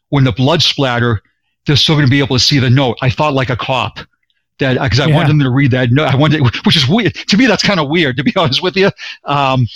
[0.09, 1.21] when the blood splatter,
[1.65, 2.97] they're still going to be able to see the note.
[3.01, 3.99] I thought like a cop
[4.59, 5.15] that because I yeah.
[5.15, 5.89] wanted them to read that.
[5.91, 7.45] No, I wanted, which is weird to me.
[7.45, 8.91] That's kind of weird to be honest with you.
[9.25, 9.67] Um,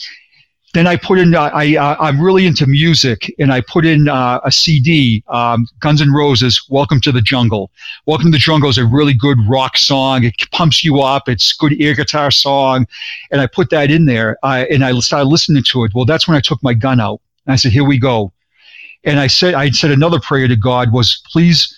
[0.74, 1.34] then I put in.
[1.34, 5.66] Uh, I uh, I'm really into music, and I put in uh, a CD, um,
[5.80, 7.72] Guns N' Roses, "Welcome to the Jungle."
[8.06, 10.24] "Welcome to the Jungle" is a really good rock song.
[10.24, 11.28] It pumps you up.
[11.28, 12.86] It's good ear guitar song,
[13.32, 14.38] and I put that in there.
[14.44, 15.92] and I started listening to it.
[15.96, 18.32] Well, that's when I took my gun out, and I said, "Here we go."
[19.06, 21.76] And I said, I said another prayer to God was, "Please."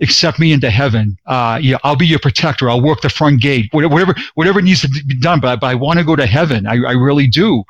[0.00, 1.16] Accept me into heaven.
[1.26, 2.68] Uh, yeah, I'll be your protector.
[2.68, 3.68] I'll work the front gate.
[3.72, 5.40] Whatever, whatever needs to be done.
[5.40, 6.66] But, but I want to go to heaven.
[6.66, 7.64] I, I really do.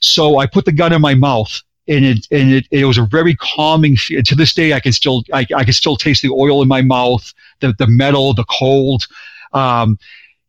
[0.00, 3.04] So I put the gun in my mouth, and it and it, it was a
[3.04, 3.96] very calming.
[3.96, 6.82] To this day, I can still I, I can still taste the oil in my
[6.82, 9.06] mouth, the the metal, the cold.
[9.52, 9.98] Um,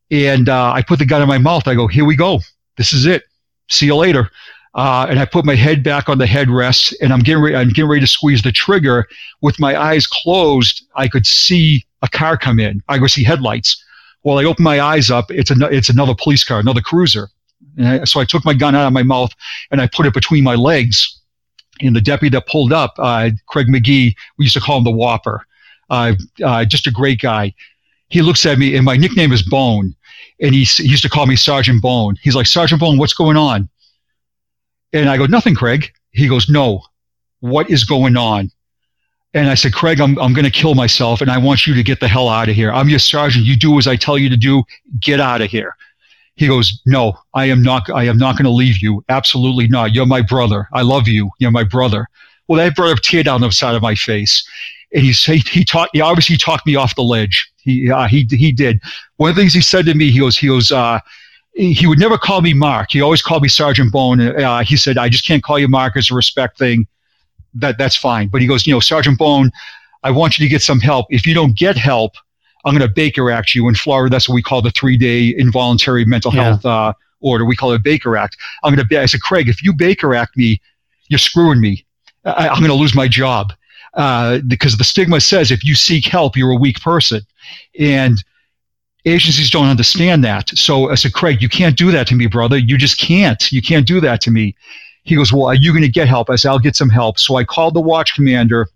[0.10, 1.68] and uh, I put the gun in my mouth.
[1.68, 2.40] I go, here we go.
[2.78, 3.24] This is it.
[3.70, 4.30] See you later.
[4.76, 7.70] Uh, and I put my head back on the headrest, and I'm getting ready, I'm
[7.70, 9.08] getting ready to squeeze the trigger.
[9.42, 12.82] With my eyes closed, I could see a car come in.
[12.90, 13.84] I could see headlights.
[14.24, 15.30] Well, I open my eyes up.
[15.30, 17.30] It's a, it's another police car, another cruiser.
[17.80, 19.32] I, so I took my gun out of my mouth
[19.72, 21.20] and I put it between my legs.
[21.82, 24.92] And the deputy that pulled up, uh, Craig McGee, we used to call him the
[24.92, 25.46] Whopper.
[25.90, 27.54] Uh, uh, just a great guy.
[28.10, 29.96] He looks at me, and my nickname is Bone.
[30.40, 32.16] And he, he used to call me Sergeant Bone.
[32.22, 33.70] He's like, Sergeant Bone, what's going on?
[34.94, 35.92] And I go, nothing, Craig.
[36.12, 36.84] He goes, no,
[37.40, 38.52] what is going on?
[39.34, 41.82] And I said, Craig, I'm, I'm going to kill myself and I want you to
[41.82, 42.72] get the hell out of here.
[42.72, 43.46] I'm your sergeant.
[43.46, 44.64] You do as I tell you to do.
[45.00, 45.76] Get out of here.
[46.36, 49.04] He goes, no, I am not, I am not going to leave you.
[49.10, 49.94] Absolutely not.
[49.94, 50.70] You're my brother.
[50.74, 51.32] I love you.
[51.40, 52.08] You're my brother.
[52.48, 54.48] Well, that brought a tear down the side of my face.
[54.94, 55.92] And he he, he talked.
[55.94, 57.52] He obviously talked me off the ledge.
[57.58, 58.80] He uh, he he did.
[59.18, 60.72] One of the things he said to me, he goes he goes.
[60.72, 61.00] Uh,
[61.54, 62.92] he would never call me Mark.
[62.92, 64.20] He always called me Sergeant Bone.
[64.20, 66.88] Uh, he said, "I just can't call you Mark as a respect thing.
[67.54, 69.52] That that's fine." But he goes, "You know, Sergeant Bone,
[70.04, 71.08] I want you to get some help.
[71.10, 72.16] If you don't get help,
[72.66, 74.12] I'm going to Baker Act you in Florida.
[74.12, 76.44] That's what we call the three day involuntary mental yeah.
[76.44, 77.46] health uh, order.
[77.46, 78.38] We call it Baker Act.
[78.64, 79.00] I'm going to.
[79.00, 80.62] I said, Craig, if you Baker Act me,
[81.08, 81.86] you're screwing me.
[82.26, 83.54] I, am going to lose my job
[83.96, 87.22] uh, because the stigma says if you seek help, you're a weak person,
[87.80, 88.24] and
[89.06, 90.50] agencies don't understand that.
[90.50, 92.58] So I said, Craig, you can't do that to me, brother.
[92.58, 93.52] You just can't.
[93.52, 94.56] You can't do that to me.
[95.04, 96.30] He goes, Well, are you going to get help?
[96.30, 97.20] I said, I'll get some help.
[97.20, 98.68] So I called the watch commander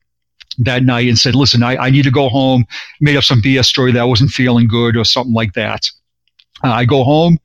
[0.59, 2.65] that night and said, listen, I, I need to go home,
[2.99, 5.89] made up some BS story that I wasn't feeling good or something like that.
[6.63, 7.37] Uh, I go home,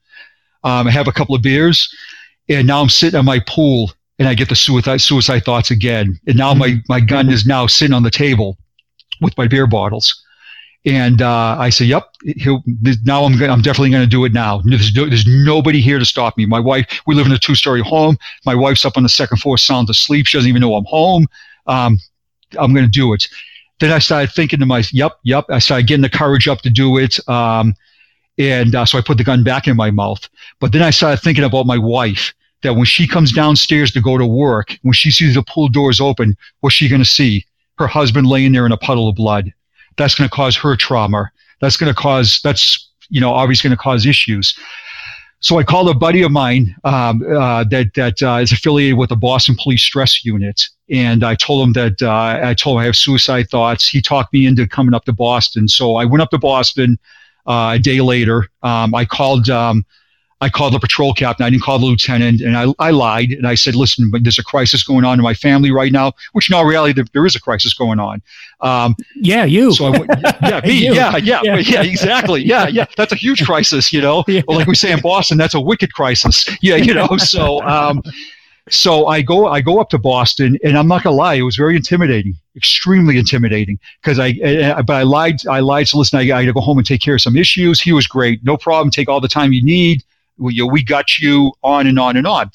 [0.65, 1.95] um, I have a couple of beers,
[2.49, 6.19] and now I'm sitting at my pool and I get the suicide, suicide thoughts again.
[6.27, 8.57] And now my, my gun is now sitting on the table
[9.21, 10.22] with my beer bottles.
[10.85, 12.09] And uh, I say, "Yep,
[13.05, 14.61] now I'm I'm definitely going to do it now.
[14.65, 16.45] There's, there's nobody here to stop me.
[16.45, 18.19] My wife, we live in a two story home.
[18.45, 20.27] My wife's up on the second floor, sound asleep.
[20.27, 21.27] She doesn't even know I'm home.
[21.69, 22.01] Um,
[22.59, 23.29] I'm going to do it.
[23.79, 25.45] Then I started thinking to myself, yep, yep.
[25.51, 27.19] I started getting the courage up to do it.
[27.29, 27.75] Um,
[28.39, 30.29] and uh, so I put the gun back in my mouth.
[30.61, 34.19] But then I started thinking about my wife that when she comes downstairs to go
[34.19, 37.45] to work, when she sees the pool doors open, what's she going to see?
[37.79, 39.53] Her husband laying there in a puddle of blood.
[39.97, 41.31] That's going to cause her trauma.
[41.61, 44.59] That's going to cause, that's, you know, obviously going to cause issues.
[45.43, 49.09] So I called a buddy of mine um, uh, that that uh, is affiliated with
[49.09, 52.85] the Boston Police Stress Unit, and I told him that uh, I told him I
[52.85, 53.89] have suicide thoughts.
[53.89, 56.97] He talked me into coming up to Boston, so I went up to Boston
[57.47, 58.49] uh, a day later.
[58.63, 59.51] Um, I called.
[59.51, 59.85] Um,
[60.43, 61.47] I called the patrol captain.
[61.47, 64.43] I didn't call the lieutenant, and I, I lied and I said, "Listen, there's a
[64.43, 67.37] crisis going on in my family right now." Which, in all reality, there, there is
[67.37, 68.21] a crisis going on.
[68.61, 69.73] Um, yeah, you.
[69.73, 70.11] So I went,
[70.43, 72.87] yeah, me, yeah, yeah, yeah, yeah, exactly, yeah, yeah.
[72.97, 74.25] That's a huge crisis, you know.
[74.33, 74.41] Yeah.
[74.49, 76.49] Well, like we say in Boston, that's a wicked crisis.
[76.63, 77.19] Yeah, you know.
[77.19, 78.03] So, um,
[78.71, 81.57] so I go, I go up to Boston, and I'm not gonna lie, it was
[81.57, 84.29] very intimidating, extremely intimidating, because I,
[84.77, 85.89] I, but I lied, I lied.
[85.89, 87.79] So listen, I, I got to go home and take care of some issues.
[87.81, 88.91] He was great, no problem.
[88.91, 90.03] Take all the time you need
[90.39, 92.51] we, you know, we got you on and on and on.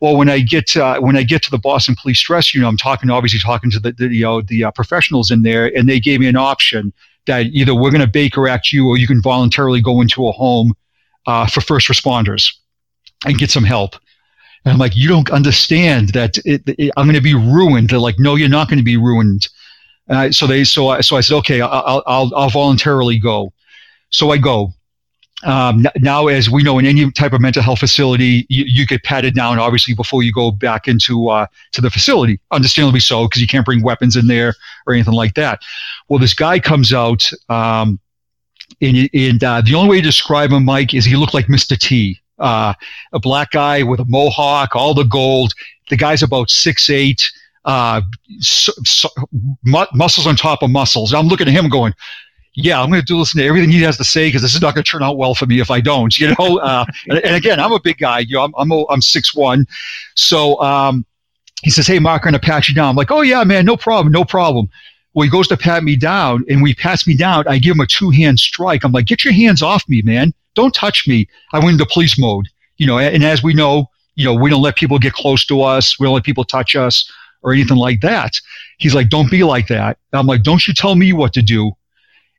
[0.00, 2.76] Well, when I get uh, when I get to the Boston Police Stress Unit, I'm
[2.76, 5.98] talking obviously talking to the, the you know the uh, professionals in there, and they
[5.98, 6.92] gave me an option
[7.26, 10.32] that either we're going to Baker Act you, or you can voluntarily go into a
[10.32, 10.72] home
[11.26, 12.54] uh, for first responders
[13.26, 13.96] and get some help.
[14.64, 17.90] And I'm like, you don't understand that it, it, I'm going to be ruined.
[17.90, 19.48] They're like, no, you're not going to be ruined.
[20.30, 23.52] so they so I so I said, okay, I'll, I'll I'll voluntarily go.
[24.10, 24.72] So I go
[25.44, 29.04] um, now, as we know, in any type of mental health facility, you, you get
[29.04, 32.40] patted down obviously before you go back into uh, to the facility.
[32.50, 34.54] Understandably so, because you can't bring weapons in there
[34.86, 35.60] or anything like that.
[36.08, 38.00] Well, this guy comes out, um,
[38.80, 41.78] and, and uh, the only way to describe him, Mike, is he looked like Mr.
[41.78, 42.74] T, uh,
[43.12, 45.52] a black guy with a mohawk, all the gold.
[45.88, 47.30] The guy's about six eight,
[47.64, 48.02] uh,
[48.40, 49.08] so, so,
[49.62, 51.14] mu- muscles on top of muscles.
[51.14, 51.94] I'm looking at him going
[52.60, 54.60] yeah, I'm going to do listen to everything he has to say because this is
[54.60, 56.18] not going to turn out well for me if I don't.
[56.18, 58.20] You know, uh, and, and, again, I'm a big guy.
[58.20, 59.64] You know, I'm I'm, I'm six one,
[60.16, 61.06] so um,
[61.62, 63.64] he says, "Hey, Mark, I'm going to pat you down." I'm like, "Oh yeah, man,
[63.64, 64.68] no problem, no problem."
[65.14, 67.46] Well, he goes to pat me down, and we pass me down.
[67.46, 68.82] I give him a two hand strike.
[68.82, 70.34] I'm like, "Get your hands off me, man!
[70.56, 72.48] Don't touch me!" I went into police mode.
[72.76, 75.62] You know, and as we know, you know, we don't let people get close to
[75.62, 75.98] us.
[76.00, 77.08] We don't let people touch us
[77.42, 78.32] or anything like that.
[78.78, 81.72] He's like, "Don't be like that." I'm like, "Don't you tell me what to do."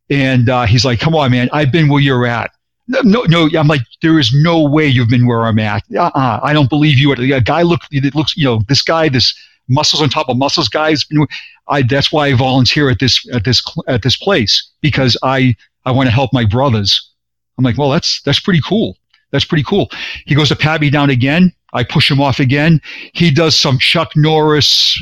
[0.10, 2.52] And uh, he's like, come on, man, I've been where you're at.
[2.88, 5.84] No, no, I'm like, there is no way you've been where I'm at.
[5.96, 7.12] Uh-uh, I don't believe you.
[7.12, 9.36] A guy look, it looks, you know, this guy, this
[9.68, 10.96] muscles on top of muscles guy
[11.68, 15.92] I, that's why I volunteer at this, at this, at this place because I, I
[15.92, 17.12] want to help my brothers.
[17.60, 18.98] I'm like, well, that's, that's pretty cool.
[19.30, 19.92] That's pretty cool.
[20.26, 21.54] He goes to pat me down again.
[21.74, 22.82] I push him off again.
[23.14, 25.00] He does some Chuck Norris,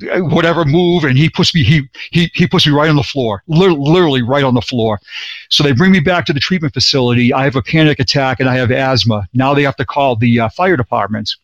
[0.00, 3.42] whatever move and he puts me he he, he puts me right on the floor
[3.48, 5.00] literally right on the floor.
[5.48, 7.32] So they bring me back to the treatment facility.
[7.32, 9.28] I have a panic attack and i have asthma.
[9.34, 11.34] Now they have to call the uh, fire department.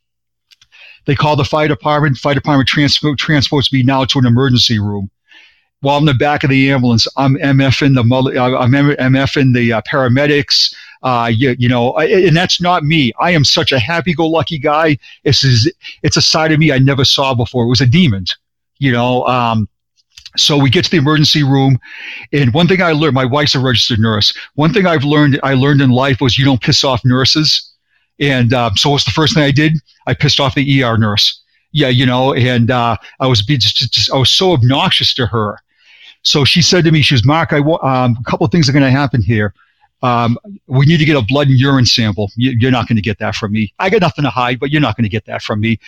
[1.07, 2.17] They call the fire department.
[2.17, 5.11] Fire department transport transports me now to an emergency room.
[5.81, 9.73] While I'm in the back of the ambulance i'm mfing the mother i'm mfing the
[9.75, 10.75] uh, paramedics.
[11.03, 13.13] Uh, you, you know, and that's not me.
[13.21, 14.97] I am such a happy-go-lucky guy.
[15.23, 15.45] It's
[16.03, 17.67] it's a side of me I never saw before.
[17.67, 18.25] It was a demon
[18.79, 19.27] you know.
[19.27, 19.69] Um,
[20.37, 21.79] so we get to the emergency room,
[22.33, 24.37] and one thing I learned, my wife's a registered nurse.
[24.55, 27.71] One thing I've learned, I learned in life was you don't piss off nurses.
[28.21, 29.75] And um, so what's the first thing I did?
[30.07, 31.41] I pissed off the ER nurse.
[31.73, 35.59] Yeah, you know, and uh, I was just, just, I was so obnoxious to her.
[36.23, 38.73] So she said to me, she was Mark, I um, a couple of things are
[38.73, 39.53] going to happen here.
[40.03, 42.31] Um, we need to get a blood and urine sample.
[42.37, 43.73] You, are not going to get that from me.
[43.79, 45.79] I got nothing to hide, but you're not going to get that from me.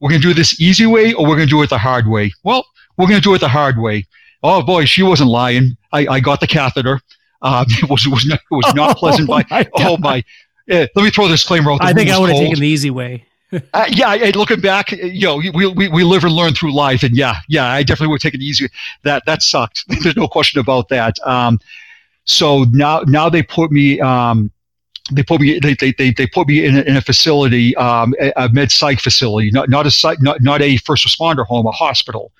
[0.00, 2.06] We're going to do this easy way, or we're going to do it the hard
[2.06, 2.32] way.
[2.42, 2.66] Well,
[2.96, 4.06] we're going to do it the hard way.
[4.42, 5.76] Oh boy, she wasn't lying.
[5.92, 7.00] I, I got the catheter.
[7.42, 9.28] Uh, it was was not, it was not pleasant.
[9.28, 10.24] oh, by, my oh my!
[10.66, 11.82] Yeah, let me throw this disclaimer out.
[11.82, 13.24] I think I would have taken the easy way.
[13.74, 17.16] uh, yeah, looking back, you know, we, we, we live and learn through life, and
[17.16, 18.68] yeah, yeah, I definitely would take it easy.
[19.04, 19.84] That that sucked.
[20.02, 21.16] There's no question about that.
[21.24, 21.60] Um,
[22.24, 24.00] so now now they put me.
[24.00, 24.50] Um,
[25.12, 28.14] they put me they, they, they, they put me in a, in a facility um,
[28.20, 32.32] a, med psych facility not not a not, not a first responder home a hospital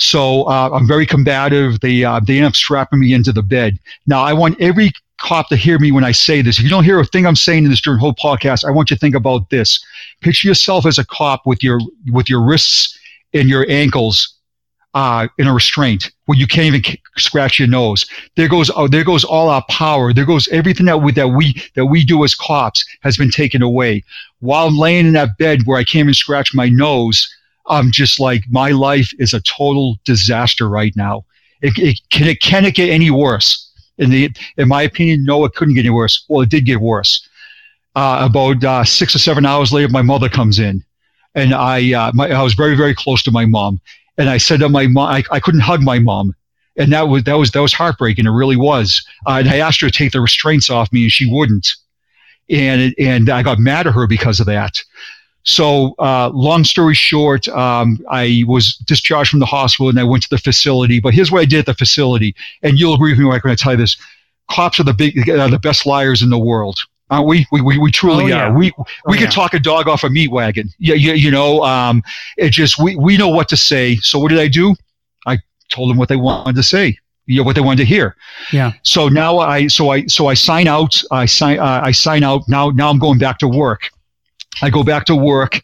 [0.00, 1.80] so uh, I'm very combative.
[1.80, 3.78] They uh, they end up strapping me into the bed.
[4.06, 6.58] Now I want every cop to hear me when I say this.
[6.58, 8.90] If you don't hear a thing I'm saying in this during whole podcast, I want
[8.90, 9.84] you to think about this.
[10.22, 11.80] Picture yourself as a cop with your
[12.10, 12.98] with your wrists
[13.34, 14.34] and your ankles
[14.94, 16.82] uh, in a restraint where you can't even
[17.20, 18.06] scratch your nose.
[18.36, 20.12] There goes oh, there goes all our power.
[20.12, 23.62] There goes everything that we that we that we do as cops has been taken
[23.62, 24.02] away.
[24.40, 27.28] While laying in that bed where I can't even scratch my nose,
[27.66, 31.24] I'm just like, my life is a total disaster right now.
[31.62, 33.68] It, it, can, it, can it get any worse?
[33.98, 36.24] In, the, in my opinion, no, it couldn't get any worse.
[36.28, 37.26] Well, it did get worse.
[37.94, 40.82] Uh, about uh, six or seven hours later, my mother comes in,
[41.34, 43.80] and I, uh, my, I was very, very close to my mom,
[44.16, 46.34] and I said to my mom, I, I couldn't hug my mom,
[46.80, 48.26] and that was that was that was heartbreaking.
[48.26, 49.06] It really was.
[49.26, 51.74] Uh, and I asked her to take the restraints off me, and she wouldn't,
[52.48, 54.82] and and I got mad at her because of that.
[55.42, 60.22] So, uh, long story short, um, I was discharged from the hospital and I went
[60.24, 61.00] to the facility.
[61.00, 63.54] But here's what I did at the facility, and you'll agree with me when I
[63.54, 63.96] tell you this:
[64.50, 67.46] cops are the big, are the best liars in the world, aren't we?
[67.52, 68.46] We we, we truly oh, yeah.
[68.46, 68.56] are.
[68.56, 69.30] We we oh, can yeah.
[69.30, 70.70] talk a dog off a meat wagon.
[70.78, 72.02] Yeah, yeah you know, um,
[72.38, 73.96] it just we we know what to say.
[73.96, 74.74] So what did I do?
[75.70, 78.16] Told them what they wanted to say you know what they wanted to hear.
[78.52, 78.72] Yeah.
[78.82, 81.00] So now I so I so I sign out.
[81.12, 82.42] I sign uh, I sign out.
[82.48, 83.90] Now now I'm going back to work.
[84.62, 85.62] I go back to work.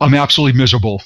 [0.00, 1.02] I'm absolutely miserable.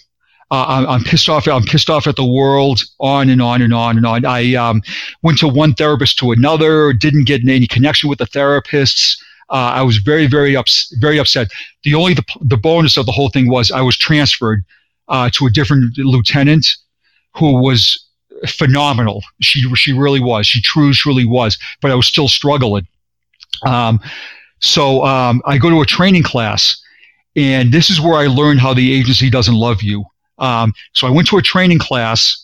[0.50, 1.48] Uh, I'm, I'm, pissed off.
[1.48, 2.82] I'm pissed off at the world.
[3.00, 4.24] On and on and on and on.
[4.24, 4.82] I um,
[5.22, 6.92] went to one therapist to another.
[6.92, 9.18] Didn't get any connection with the therapists.
[9.50, 11.50] Uh, I was very, very ups- very upset.
[11.82, 14.64] The only the, the bonus of the whole thing was I was transferred
[15.08, 16.76] uh, to a different lieutenant
[17.34, 18.03] who was
[18.46, 19.22] phenomenal.
[19.40, 20.46] She she really was.
[20.46, 21.58] She truly, truly was.
[21.80, 22.86] But I was still struggling.
[23.66, 24.00] Um,
[24.60, 26.82] so um, I go to a training class
[27.36, 30.04] and this is where I learned how the agency doesn't love you.
[30.38, 32.40] Um, so I went to a training class.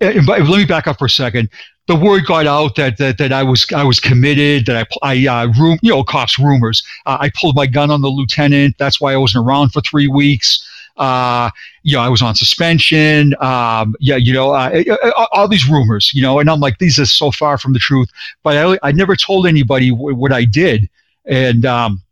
[0.00, 1.48] And, let me back up for a second.
[1.86, 4.66] The word got out that that, that I was I was committed.
[4.66, 6.82] That I I uh, room you know cops rumors.
[7.06, 8.76] Uh, I pulled my gun on the lieutenant.
[8.78, 10.66] That's why I wasn't around for three weeks.
[10.96, 11.50] Uh,
[11.82, 13.34] you know, I was on suspension.
[13.40, 16.12] Um, yeah, you know, uh, uh all these rumors.
[16.14, 18.08] You know, and I'm like, these are so far from the truth.
[18.42, 20.88] But I I never told anybody w- what I did.
[21.26, 22.02] And um,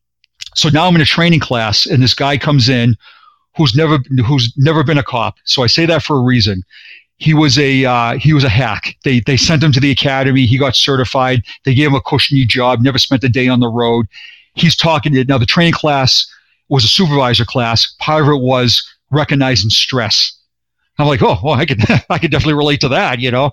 [0.55, 2.97] so now I'm in a training class, and this guy comes in
[3.57, 5.37] who's never who's never been a cop.
[5.45, 6.63] So I say that for a reason.
[7.17, 8.97] He was a uh, he was a hack.
[9.05, 10.45] They they sent him to the academy.
[10.47, 11.43] He got certified.
[11.65, 12.81] They gave him a cushy job.
[12.81, 14.07] Never spent a day on the road.
[14.55, 16.27] He's talking to now the training class
[16.73, 17.95] was a supervisor class.
[17.99, 20.33] Part of it was recognizing stress.
[20.99, 23.53] I'm like, oh, well, I could I could definitely relate to that, you know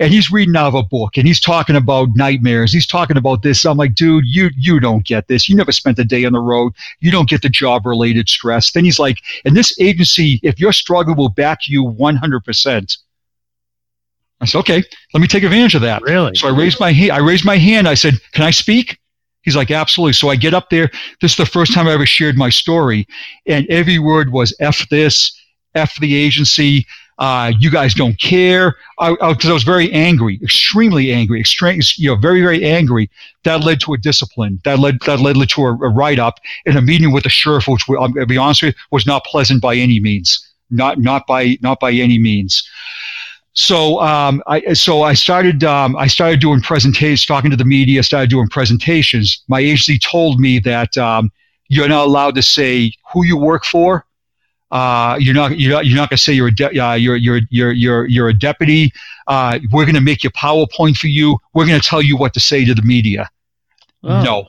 [0.00, 2.72] and he's reading out of a book and he's talking about nightmares.
[2.72, 3.66] He's talking about this.
[3.66, 5.48] I'm like, dude, you you don't get this.
[5.48, 6.72] You never spent a day on the road.
[7.00, 8.72] You don't get the job related stress.
[8.72, 12.96] Then he's like, and this agency, if you're struggling, will back you 100 percent.
[14.40, 16.00] I said, okay, let me take advantage of that.
[16.00, 16.34] Really?
[16.34, 17.12] So I raised my hand.
[17.12, 17.86] I raised my hand.
[17.86, 18.98] I said, can I speak?
[19.50, 20.12] He's like, absolutely.
[20.12, 20.90] So I get up there.
[21.20, 23.06] This is the first time I ever shared my story,
[23.46, 25.32] and every word was "f this,"
[25.74, 26.86] "f the agency."
[27.20, 28.76] uh, you guys don't care.
[28.98, 33.10] I, I, I, was very angry, extremely angry, extreme, you know, very, very angry.
[33.44, 34.58] That led to a discipline.
[34.64, 37.68] That led that led to a, a write up in a meeting with the sheriff,
[37.68, 40.46] which, to be honest with you, was not pleasant by any means.
[40.70, 42.66] Not not by not by any means.
[43.52, 48.02] So um, I so I started um, I started doing presentations, talking to the media,
[48.02, 49.42] started doing presentations.
[49.48, 51.32] My agency told me that um,
[51.68, 54.06] you're not allowed to say who you work for
[54.70, 57.16] uh, you're not you're not, you're not going to say you're a de- uh, you're
[57.16, 58.92] you're you're you're you're a deputy.
[59.26, 61.38] Uh, we're going to make your PowerPoint for you.
[61.54, 63.28] We're going to tell you what to say to the media.
[64.02, 64.22] Oh.
[64.22, 64.48] No,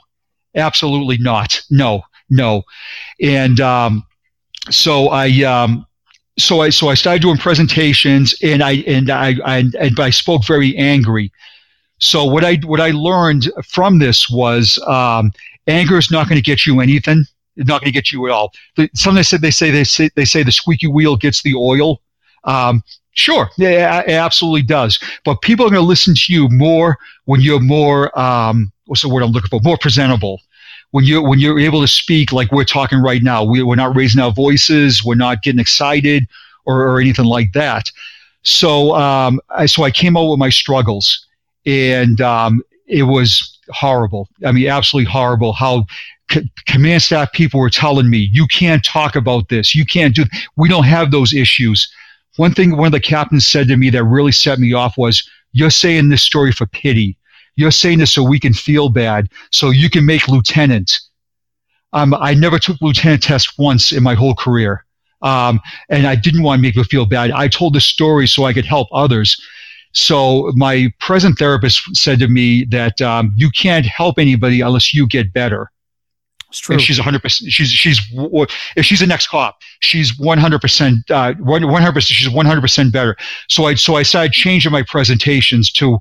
[0.56, 1.62] absolutely not.
[1.70, 2.64] No, no.
[3.20, 4.06] And um,
[4.70, 5.86] so I um,
[6.40, 10.76] so I so I started doing presentations, and I and I, and I spoke very
[10.78, 11.32] angry.
[12.00, 15.32] So what I what I learned from this was um,
[15.68, 17.26] anger is not going to get you anything
[17.56, 18.52] It's not going to get you at all.
[18.76, 21.54] The, some they said they say they say they say the squeaky wheel gets the
[21.54, 22.02] oil.
[22.44, 25.00] Um, sure, yeah, it absolutely does.
[25.24, 29.10] But people are going to listen to you more when you're more um, what's the
[29.10, 29.60] word I'm looking for?
[29.64, 30.42] More presentable.
[30.92, 33.96] When you're when you're able to speak like we're talking right now, we, we're not
[33.96, 36.28] raising our voices, we're not getting excited
[36.66, 37.90] or, or anything like that.
[38.44, 41.26] So um, I, so I came out with my struggles,
[41.66, 44.28] and um, it was horrible.
[44.46, 45.54] I mean, absolutely horrible.
[45.54, 45.86] How
[46.32, 49.76] c- command staff people were telling me, "You can't talk about this.
[49.76, 50.26] You can't do.
[50.58, 51.92] We don't have those issues."
[52.38, 55.28] One thing one of the captains said to me that really set me off was,
[55.52, 57.18] "You're saying this story for pity.
[57.56, 61.00] You're saying this so we can feel bad, so you can make lieutenant."
[61.94, 64.86] Um, I never took lieutenant test once in my whole career.
[65.22, 67.32] Um, and I didn't want to make people feel bad.
[67.32, 69.40] I told the story so I could help others.
[69.94, 75.06] So my present therapist said to me that um, you can't help anybody unless you
[75.06, 75.70] get better.
[76.50, 76.74] It's true.
[76.74, 77.44] And she's 100%.
[77.50, 78.02] She's, she's,
[78.76, 83.16] if she's an ex cop, she's 100%, uh, 100%, she's 100% better.
[83.48, 85.98] So I, so I started changing my presentations to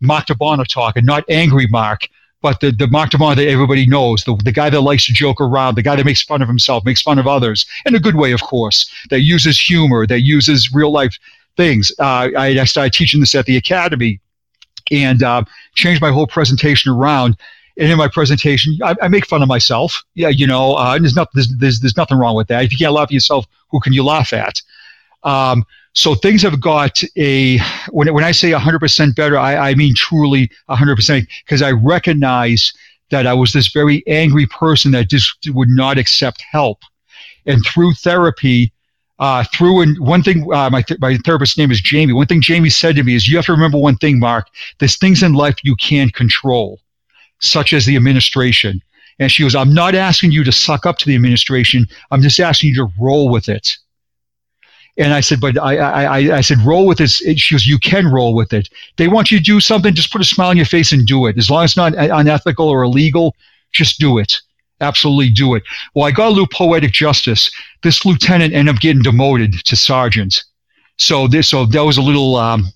[0.00, 2.08] Mark DiBona talk and not angry Mark,
[2.42, 5.40] but the, the Mark DiBona that everybody knows, the, the guy that likes to joke
[5.40, 8.16] around, the guy that makes fun of himself, makes fun of others in a good
[8.16, 11.16] way, of course, that uses humor, that uses real life
[11.56, 11.92] things.
[11.98, 14.20] Uh, I, I, started teaching this at the academy
[14.90, 15.44] and uh,
[15.74, 17.36] changed my whole presentation around.
[17.76, 20.02] And in my presentation, I, I make fun of myself.
[20.14, 22.64] Yeah, you know, uh, there's, not, there's, there's, there's nothing wrong with that.
[22.64, 24.60] If you can't laugh at yourself, who can you laugh at?
[25.22, 27.58] Um, so things have got a,
[27.90, 32.72] when, when I say 100% better, I, I mean truly 100% because I recognize
[33.10, 36.78] that I was this very angry person that just would not accept help.
[37.46, 38.72] And through therapy,
[39.18, 42.12] uh, through and one thing, uh, my, th- my therapist's name is Jamie.
[42.12, 44.46] One thing Jamie said to me is, you have to remember one thing, Mark.
[44.78, 46.80] There's things in life you can't control,
[47.40, 48.80] such as the administration.
[49.18, 51.86] And she goes, I'm not asking you to suck up to the administration.
[52.10, 53.76] I'm just asking you to roll with it.
[54.96, 57.16] And I said, but I, I, I said, roll with this.
[57.36, 58.68] She goes, you can roll with it.
[58.96, 61.26] They want you to do something, just put a smile on your face and do
[61.26, 61.38] it.
[61.38, 63.34] As long as it's not unethical or illegal,
[63.72, 64.40] just do it
[64.80, 65.62] absolutely do it.
[65.94, 67.50] Well, I got a little poetic justice.
[67.82, 70.42] This lieutenant ended up getting demoted to sergeant.
[70.96, 72.66] So this, so that was a little, um,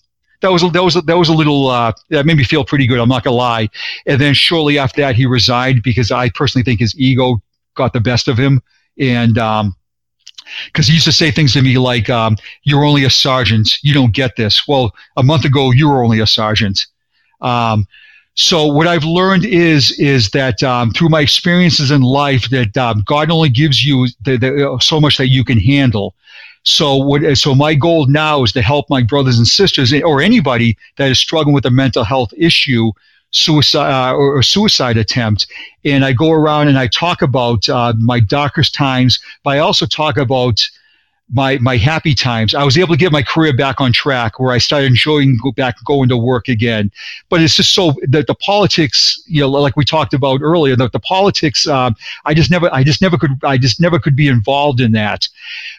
[0.40, 3.00] that was that was that was a little uh, that made me feel pretty good.
[3.00, 3.70] I'm not gonna lie.
[4.06, 7.40] And then shortly after that, he resigned because I personally think his ego
[7.76, 8.60] got the best of him,
[8.98, 9.74] and um,
[10.66, 13.82] because he used to say things to me like, um, "You're only a sergeant.
[13.82, 16.86] You don't get this." Well, a month ago, you were only a sergeant.
[17.40, 17.86] Um,
[18.34, 23.02] so what I've learned is is that um, through my experiences in life, that um,
[23.06, 26.14] God only gives you the, the, uh, so much that you can handle.
[26.64, 27.36] So what?
[27.36, 31.18] So my goal now is to help my brothers and sisters, or anybody that is
[31.18, 32.90] struggling with a mental health issue,
[33.34, 35.46] suicide uh, or, or, suicide attempt.
[35.84, 39.86] And I go around and I talk about uh, my darkest times, but I also
[39.86, 40.66] talk about
[41.32, 42.54] my my happy times.
[42.54, 45.52] I was able to get my career back on track where I started enjoying go
[45.52, 46.92] back going to work again.
[47.28, 50.88] But it's just so that the politics, you know, like we talked about earlier, the,
[50.90, 51.66] the politics.
[51.66, 54.92] Um, I just never, I just never could, I just never could be involved in
[54.92, 55.26] that.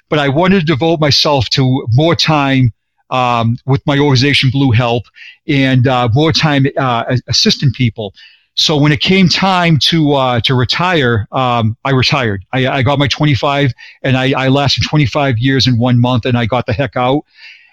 [0.09, 2.73] But I wanted to devote myself to more time
[3.09, 5.05] um, with my organization Blue Help
[5.47, 8.13] and uh, more time uh, assisting people.
[8.55, 12.45] So when it came time to uh, to retire, um, I retired.
[12.53, 16.37] I, I, got my 25, and I, I, lasted 25 years in one month, and
[16.37, 17.25] I got the heck out.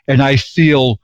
[0.09, 0.99] And I feel,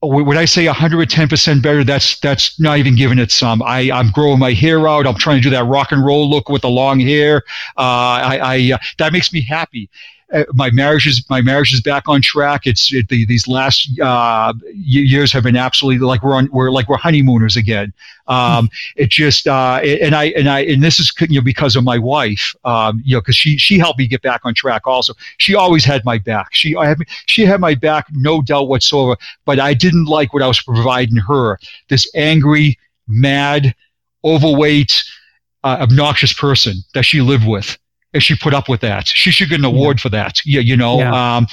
[0.00, 3.62] when I say 110% better, that's that's not even giving it some.
[3.62, 5.06] I, I'm growing my hair out.
[5.06, 7.42] I'm trying to do that rock and roll look with the long hair.
[7.76, 9.90] Uh, I, I uh, that makes me happy.
[10.32, 12.66] Uh, my marriage is my marriage is back on track.
[12.66, 16.88] It's it, the, these last uh, years have been absolutely like we're on we're like
[16.88, 17.92] we're honeymooners again.
[18.28, 21.82] Um, it just uh, and I and I and this is you know because of
[21.82, 22.54] my wife.
[22.64, 24.86] Um, you know because she she helped me get back on track.
[24.86, 26.48] Also, she always had my back.
[26.52, 29.16] She I had she had my back, no doubt whatsoever.
[29.44, 31.58] But I didn't like what I was providing her.
[31.88, 32.78] This angry,
[33.08, 33.74] mad,
[34.24, 35.02] overweight,
[35.64, 37.79] uh, obnoxious person that she lived with
[38.12, 39.06] and she put up with that.
[39.06, 40.02] She should get an award yeah.
[40.02, 40.40] for that.
[40.44, 40.98] Yeah, you know.
[40.98, 41.36] Yeah.
[41.36, 41.46] Um,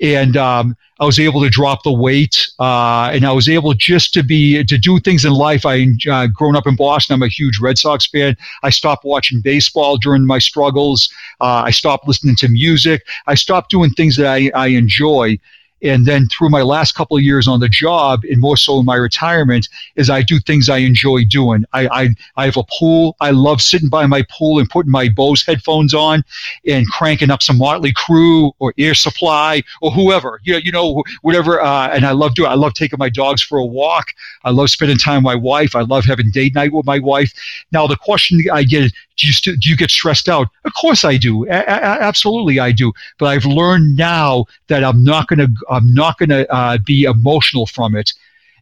[0.00, 4.12] and um, I was able to drop the weight, uh, and I was able just
[4.14, 5.64] to be to do things in life.
[5.64, 7.14] I uh, grown up in Boston.
[7.14, 8.36] I'm a huge Red Sox fan.
[8.62, 11.08] I stopped watching baseball during my struggles.
[11.40, 13.02] Uh, I stopped listening to music.
[13.26, 15.38] I stopped doing things that I, I enjoy
[15.82, 18.84] and then through my last couple of years on the job and more so in
[18.84, 21.64] my retirement is i do things i enjoy doing.
[21.72, 23.16] I i, I have a pool.
[23.20, 26.24] I love sitting by my pool and putting my bose headphones on
[26.66, 31.02] and cranking up some Mötley Crüe or air supply or whoever you know, you know
[31.22, 34.08] whatever uh, and i love doing i love taking my dogs for a walk.
[34.44, 35.74] I love spending time with my wife.
[35.76, 37.32] I love having date night with my wife.
[37.72, 40.48] Now the question i get is Do you do you get stressed out?
[40.64, 41.44] Of course I do.
[41.46, 42.92] A- a- absolutely I do.
[43.18, 47.94] But I've learned now that I'm not gonna I'm not gonna uh, be emotional from
[47.94, 48.12] it.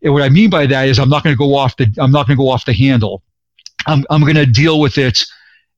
[0.02, 2.26] And what I mean by that is I'm not gonna go off the I'm not
[2.26, 3.22] gonna go off the handle.
[3.86, 5.24] I'm I'm gonna deal with it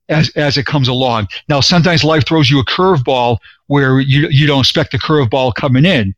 [0.09, 1.27] as as it comes along.
[1.49, 5.85] Now sometimes life throws you a curveball where you you don't expect the curveball coming
[5.85, 6.15] in,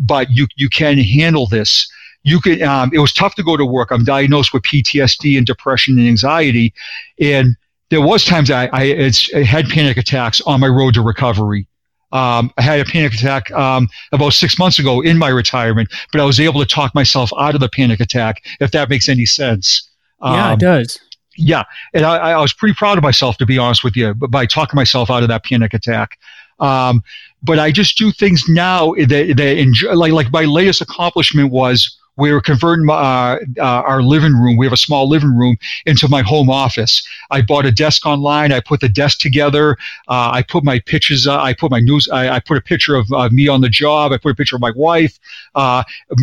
[0.00, 1.90] but you you can handle this
[2.26, 5.46] you could um, it was tough to go to work i'm diagnosed with ptsd and
[5.46, 6.74] depression and anxiety
[7.20, 7.56] and
[7.90, 11.66] there was times I, I, I had panic attacks on my road to recovery.
[12.12, 16.20] Um, I had a panic attack um, about six months ago in my retirement, but
[16.20, 19.26] I was able to talk myself out of the panic attack, if that makes any
[19.26, 19.88] sense.
[20.22, 20.98] Yeah, um, it does.
[21.36, 24.46] Yeah, and I, I, was pretty proud of myself, to be honest with you, by
[24.46, 26.18] talking myself out of that panic attack.
[26.60, 27.02] Um,
[27.42, 31.98] but I just do things now that, that enjoy, like like my latest accomplishment was
[32.16, 34.56] we were converting uh, uh, our living room.
[34.56, 37.06] We have a small living room into my home office.
[37.30, 38.52] I bought a desk online.
[38.52, 39.76] I put the desk together.
[40.08, 41.26] Uh, I put my pictures.
[41.26, 42.08] Uh, I put my news.
[42.08, 44.12] I, I put a picture of me on the job.
[44.12, 45.18] I put a picture of my wife.
[45.54, 45.82] Uh,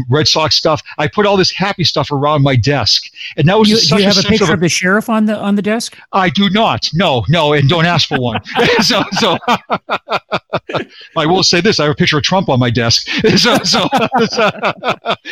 [0.09, 0.81] Red Sox stuff.
[0.97, 3.03] I put all this happy stuff around my desk,
[3.37, 5.25] and that was you, do you have a picture of, a, of, the sheriff on
[5.25, 5.97] the on the desk?
[6.11, 6.87] I do not.
[6.93, 8.41] No, no, and don't ask for one.
[8.81, 9.37] so, so
[11.17, 13.07] I will say this: I have a picture of Trump on my desk.
[13.37, 13.87] so, so,
[14.29, 14.49] so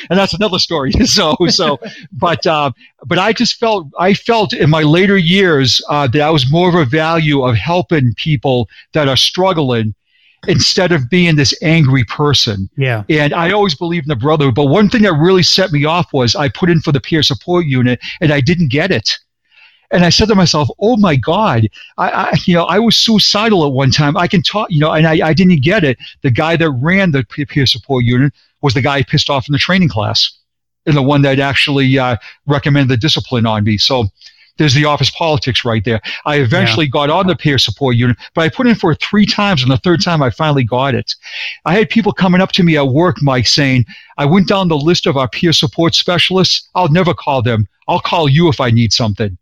[0.10, 0.92] and that's another story.
[1.12, 1.78] So, so,
[2.14, 2.72] but, uh,
[3.06, 6.70] but I just felt, I felt in my later years uh, that I was more
[6.70, 9.94] of a value of helping people that are struggling
[10.48, 12.70] instead of being this angry person.
[12.78, 13.04] Yeah.
[13.10, 14.56] And I always believed in the brotherhood.
[14.56, 17.24] But one thing that really set me off was I put in for the peer
[17.24, 19.18] support unit and I didn't get it.
[19.92, 21.68] And I said to myself, "Oh my God,
[21.98, 24.16] I, I, you know, I was suicidal at one time.
[24.16, 25.98] I can talk, you know, and I, I didn't get it.
[26.22, 29.60] The guy that ran the peer support unit was the guy pissed off in the
[29.60, 30.32] training class
[30.86, 32.18] and the one that actually uh,
[32.48, 33.78] recommended the discipline on me.
[33.78, 34.08] So
[34.58, 36.02] there's the office politics right there.
[36.26, 36.92] I eventually yeah.
[36.92, 39.72] got on the peer support unit, but I put in for it three times, and
[39.72, 41.16] the third time I finally got it.
[41.66, 43.86] I had people coming up to me at work, Mike, saying,
[44.18, 46.70] I went down the list of our peer support specialists.
[46.76, 47.68] I'll never call them.
[47.88, 49.38] I'll call you if I need something.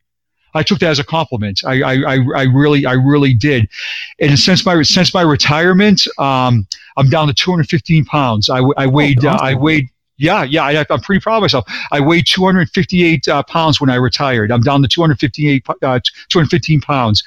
[0.53, 1.61] I took that as a compliment.
[1.65, 3.69] I, I, I really, I really did.
[4.19, 8.49] And since my since my retirement, um, I'm down to 215 pounds.
[8.49, 9.89] I, I weighed, oh, uh, I weighed
[10.19, 11.65] yeah, yeah, I, am pretty proud of myself.
[11.93, 14.51] I weighed 258 uh, pounds when I retired.
[14.51, 17.23] I'm down to 258, uh, 215 pounds.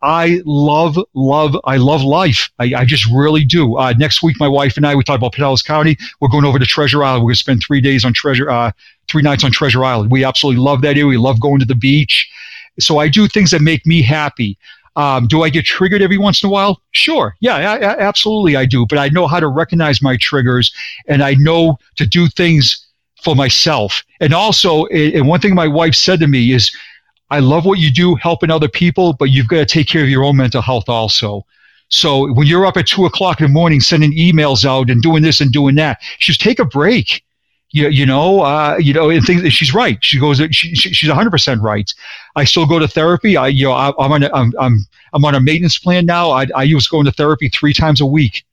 [0.00, 2.48] I love, love, I love life.
[2.60, 3.76] I, I just really do.
[3.76, 5.96] Uh, next week, my wife and I, we talked about Pinellas County.
[6.20, 7.24] We're going over to Treasure Island.
[7.24, 8.70] We're going to spend three days on Treasure, uh,
[9.08, 10.12] three nights on Treasure Island.
[10.12, 11.06] We absolutely love that area.
[11.06, 12.30] We love going to the beach.
[12.78, 14.58] So I do things that make me happy.
[14.96, 16.80] Um, do I get triggered every once in a while?
[16.92, 17.36] Sure.
[17.40, 18.86] Yeah, I, I, absolutely I do.
[18.86, 20.72] But I know how to recognize my triggers
[21.06, 22.86] and I know to do things
[23.22, 24.02] for myself.
[24.20, 26.74] And also, and one thing my wife said to me is,
[27.30, 30.08] I love what you do helping other people, but you've got to take care of
[30.08, 31.44] your own mental health also.
[31.88, 35.22] So when you're up at two o'clock in the morning sending emails out and doing
[35.22, 37.22] this and doing that, just take a break
[37.76, 39.52] you, you know, uh, you know, and things.
[39.52, 39.98] She's right.
[40.00, 40.38] She goes.
[40.38, 41.92] She, she, she's 100 percent right.
[42.34, 43.36] I still go to therapy.
[43.36, 44.22] I, you know, I, am on.
[44.22, 44.78] A, I'm, I'm
[45.12, 46.30] I'm on a maintenance plan now.
[46.30, 48.44] I, I use going to therapy three times a week.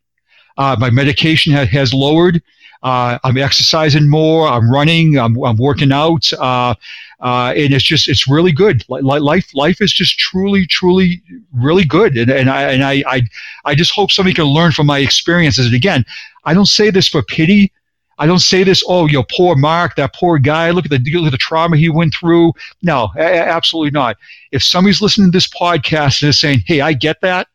[0.57, 2.41] Uh, my medication ha- has lowered.
[2.84, 4.45] Uh, I'm exercising more.
[4.47, 5.17] I'm running.
[5.17, 6.32] I'm, I'm working out.
[6.34, 6.76] Uh,
[7.21, 8.84] uh, and it's just it's really good.
[8.89, 11.21] Life life is just truly truly
[11.53, 12.17] really good.
[12.17, 13.21] And, and I and I, I
[13.63, 15.67] I just hope somebody can learn from my experiences.
[15.67, 16.05] And again,
[16.43, 17.71] I don't say this for pity.
[18.20, 21.28] I don't say this, oh, you poor Mark, that poor guy, look at the look
[21.28, 22.53] at the trauma he went through.
[22.82, 24.18] No, a- absolutely not.
[24.51, 27.47] If somebody's listening to this podcast and is saying, hey, I get that,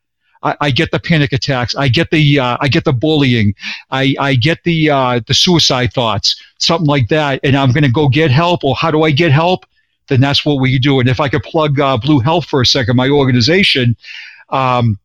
[0.43, 3.55] I, I get the panic attacks, I get the uh, I get the bullying,
[3.91, 7.91] I, I get the uh, the suicide thoughts, something like that, and I'm going to
[7.91, 9.65] go get help, or how do I get help?
[10.09, 11.01] Then that's what we do.
[11.01, 13.95] And if I could plug uh, Blue Help for a second, my organization,
[14.49, 14.99] um,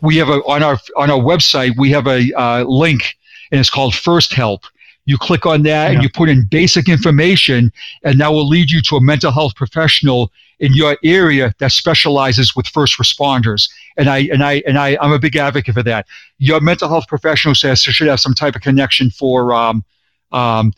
[0.00, 3.16] we have a on our on our website we have a uh, link,
[3.50, 4.64] and it's called First Help
[5.06, 5.94] you click on that yeah.
[5.94, 9.54] and you put in basic information, and that will lead you to a mental health
[9.54, 13.68] professional in your area that specializes with first responders.
[13.96, 16.06] And I and I and I I'm a big advocate for that.
[16.38, 19.84] Your mental health professional says should have some type of connection for um,
[20.32, 20.72] um,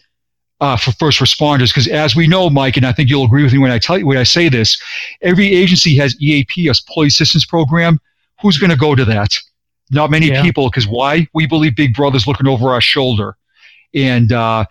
[0.60, 3.52] uh, for first responders because as we know, Mike, and I think you'll agree with
[3.52, 4.80] me when I tell you when I say this,
[5.22, 8.00] every agency has EAP, a employee assistance program.
[8.42, 9.34] Who's going to go to that?
[9.90, 10.42] Not many yeah.
[10.42, 11.28] people because why?
[11.32, 13.36] We believe Big Brother's looking over our shoulder.
[13.96, 14.66] And uh,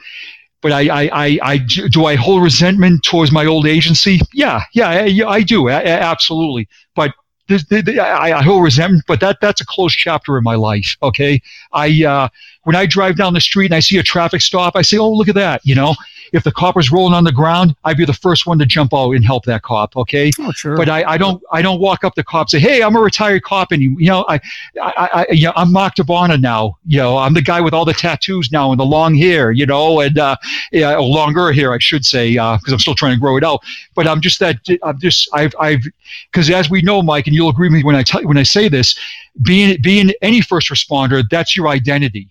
[0.62, 4.20] but I, I, I, I, do I hold resentment towards my old agency?
[4.34, 6.68] Yeah, yeah, I, I do, absolutely.
[6.96, 7.12] But
[7.50, 10.98] I, I hold resentment, but that that's a closed chapter in my life.
[11.04, 11.42] Okay,
[11.74, 12.30] I uh,
[12.64, 15.12] when I drive down the street and I see a traffic stop, I say, "Oh,
[15.12, 15.96] look at that!" You know,
[16.36, 18.94] if the cop was rolling on the ground, I'd be the first one to jump
[18.94, 19.96] out and help that cop.
[19.96, 20.32] Okay.
[20.42, 20.76] Oh, sure.
[20.76, 23.00] But I, I don't I don't walk up to cops and say, hey, I'm a
[23.00, 24.42] retired cop, and you, know I,
[24.82, 26.78] I, I you know, I'm Mark now.
[26.86, 29.52] You know I'm the guy with all the tattoos now and the long hair.
[29.52, 30.36] You know and uh,
[30.74, 33.64] yeah, longer hair I should say because uh, I'm still trying to grow it out.
[33.96, 35.86] But I'm just that I'm just I've I've
[36.32, 38.44] because as we know, Mike, and you'll agree with me when I tell when I
[38.44, 39.00] say this,
[39.42, 42.28] being being any first responder, that's your identity.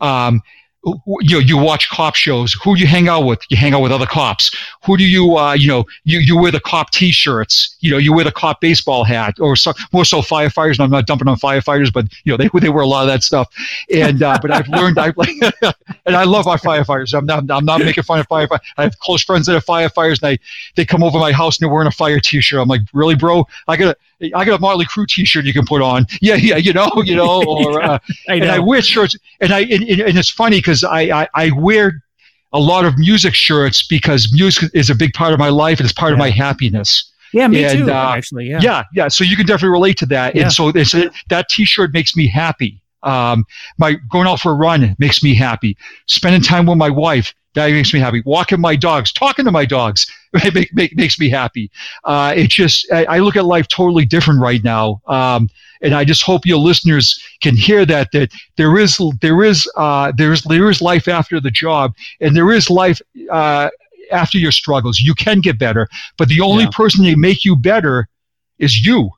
[0.00, 0.42] Um,
[0.84, 2.52] you know, you watch cop shows.
[2.62, 3.40] Who do you hang out with?
[3.48, 4.54] You hang out with other cops.
[4.84, 7.76] Who do you, uh, you know, you, you wear the cop T-shirts.
[7.80, 10.72] You know, you wear the cop baseball hat, or so, more so firefighters.
[10.72, 13.08] And I'm not dumping on firefighters, but you know, they they wear a lot of
[13.08, 13.48] that stuff.
[13.92, 15.12] And uh, but I've learned, I
[16.06, 17.16] and I love our firefighters.
[17.16, 18.60] I'm not I'm not making fun of firefighters.
[18.76, 20.38] I have close friends that are firefighters, and they
[20.76, 22.60] they come over my house and they're wearing a fire T-shirt.
[22.60, 23.46] I'm like, really, bro?
[23.68, 23.96] I got a
[24.34, 26.06] I got a Motley Crue T-shirt you can put on.
[26.20, 27.98] Yeah, yeah, you know, you know, or uh,
[28.28, 28.44] I know.
[28.44, 32.02] and I wear shirts, and I and, and it's funny because I, I I wear
[32.52, 35.84] a lot of music shirts because music is a big part of my life and
[35.84, 36.14] it's part yeah.
[36.14, 37.10] of my happiness.
[37.32, 37.90] Yeah, me and, too.
[37.90, 39.08] Uh, actually, yeah, yeah, yeah.
[39.08, 40.42] So you can definitely relate to that, yeah.
[40.42, 40.94] and so it's
[41.28, 42.80] that T-shirt makes me happy.
[43.02, 43.44] Um,
[43.76, 45.76] my going out for a run makes me happy.
[46.06, 48.22] Spending time with my wife that makes me happy.
[48.26, 50.10] Walking my dogs, talking to my dogs,
[50.54, 51.70] make, make, makes me happy.
[52.04, 55.00] Uh, it just I, I, look at life totally different right now.
[55.06, 55.48] Um,
[55.80, 60.12] and I just hope your listeners can hear that that there is there is uh,
[60.16, 63.68] there is there is life after the job, and there is life uh,
[64.10, 65.00] after your struggles.
[65.00, 66.70] You can get better, but the only yeah.
[66.72, 68.08] person that make you better
[68.58, 69.10] is you.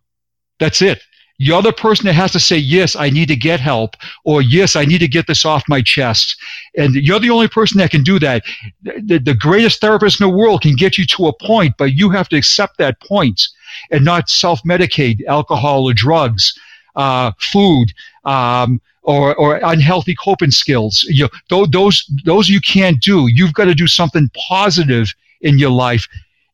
[0.58, 1.02] That's it.
[1.38, 4.74] You're the person that has to say, yes, I need to get help, or yes,
[4.74, 6.36] I need to get this off my chest.
[6.76, 8.42] And you're the only person that can do that.
[8.82, 12.10] The, the greatest therapist in the world can get you to a point, but you
[12.10, 13.48] have to accept that point
[13.90, 16.58] and not self medicate alcohol or drugs,
[16.94, 17.92] uh, food,
[18.24, 21.04] um, or, or unhealthy coping skills.
[21.08, 23.28] You know, those, those you can't do.
[23.28, 26.08] You've got to do something positive in your life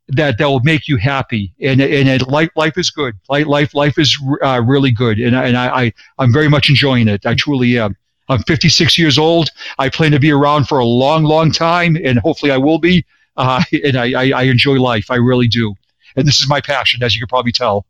[0.08, 1.52] that that will make you happy.
[1.60, 3.14] And and it, life life is good.
[3.28, 5.18] Life life life is uh, really good.
[5.18, 7.26] And and I, I I'm very much enjoying it.
[7.26, 7.96] I truly am.
[8.28, 9.50] I'm 56 years old.
[9.78, 13.04] I plan to be around for a long long time and hopefully I will be.
[13.36, 15.10] Uh, and I, I, I enjoy life.
[15.10, 15.74] I really do.
[16.16, 17.86] And this is my passion, as you can probably tell.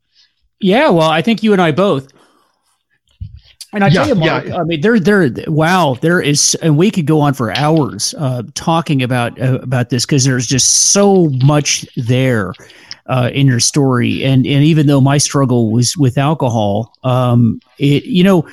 [0.61, 2.09] Yeah, well, I think you and I both.
[3.73, 4.57] And I yeah, tell you, Mark, yeah.
[4.57, 8.43] I mean, there, there, wow, there is, and we could go on for hours uh,
[8.55, 12.53] talking about uh, about this because there's just so much there
[13.07, 18.05] uh, in your story, and and even though my struggle was with alcohol, um, it,
[18.05, 18.47] you know,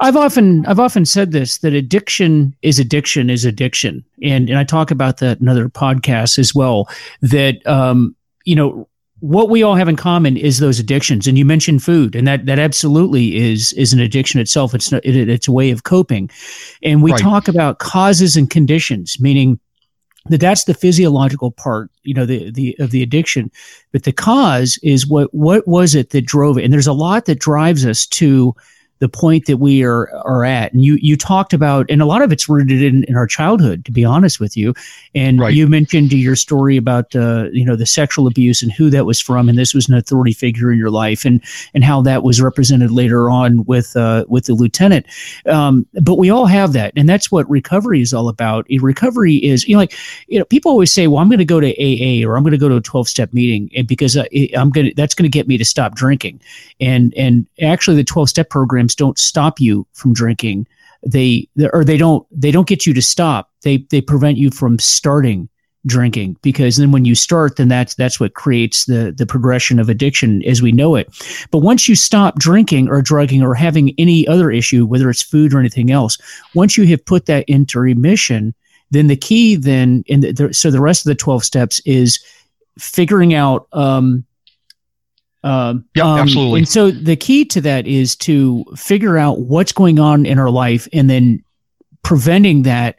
[0.00, 4.64] I've often I've often said this that addiction is addiction is addiction, and and I
[4.64, 6.90] talk about that in other podcasts as well.
[7.22, 8.86] That um, you know
[9.22, 11.28] what we all have in common is those addictions.
[11.28, 14.74] And you mentioned food and that that absolutely is is an addiction itself.
[14.74, 16.28] It's not, it, it's a way of coping.
[16.82, 17.20] And we right.
[17.20, 19.60] talk about causes and conditions meaning
[20.26, 23.48] that that's the physiological part you know the the of the addiction.
[23.92, 26.64] But the cause is what what was it that drove it?
[26.64, 28.56] And there's a lot that drives us to
[29.02, 30.72] the point that we are are at.
[30.72, 33.84] And you you talked about, and a lot of it's rooted in, in our childhood,
[33.84, 34.74] to be honest with you.
[35.12, 35.52] And right.
[35.52, 39.20] you mentioned your story about uh, you know the sexual abuse and who that was
[39.20, 41.42] from, and this was an authority figure in your life, and
[41.74, 45.04] and how that was represented later on with uh, with the lieutenant.
[45.46, 48.68] Um, but we all have that, and that's what recovery is all about.
[48.70, 49.94] Recovery is you know like
[50.28, 52.52] you know people always say, well, I'm going to go to AA or I'm going
[52.52, 54.26] to go to a 12 step meeting, and because uh,
[54.56, 56.40] I'm going to that's going to get me to stop drinking,
[56.80, 60.66] and and actually the 12 step programs don't stop you from drinking.
[61.04, 63.50] They or they don't they don't get you to stop.
[63.62, 65.48] They they prevent you from starting
[65.84, 69.88] drinking because then when you start then that's that's what creates the the progression of
[69.88, 71.08] addiction as we know it
[71.50, 75.52] but once you stop drinking or drugging or having any other issue whether it's food
[75.52, 76.18] or anything else
[76.54, 78.54] once you have put that into remission
[78.92, 82.20] then the key then in the, the so the rest of the 12 steps is
[82.78, 84.24] figuring out um,
[85.44, 86.60] um, yeah, um, absolutely.
[86.60, 90.50] And so the key to that is to figure out what's going on in our
[90.50, 91.42] life and then
[92.02, 92.98] preventing that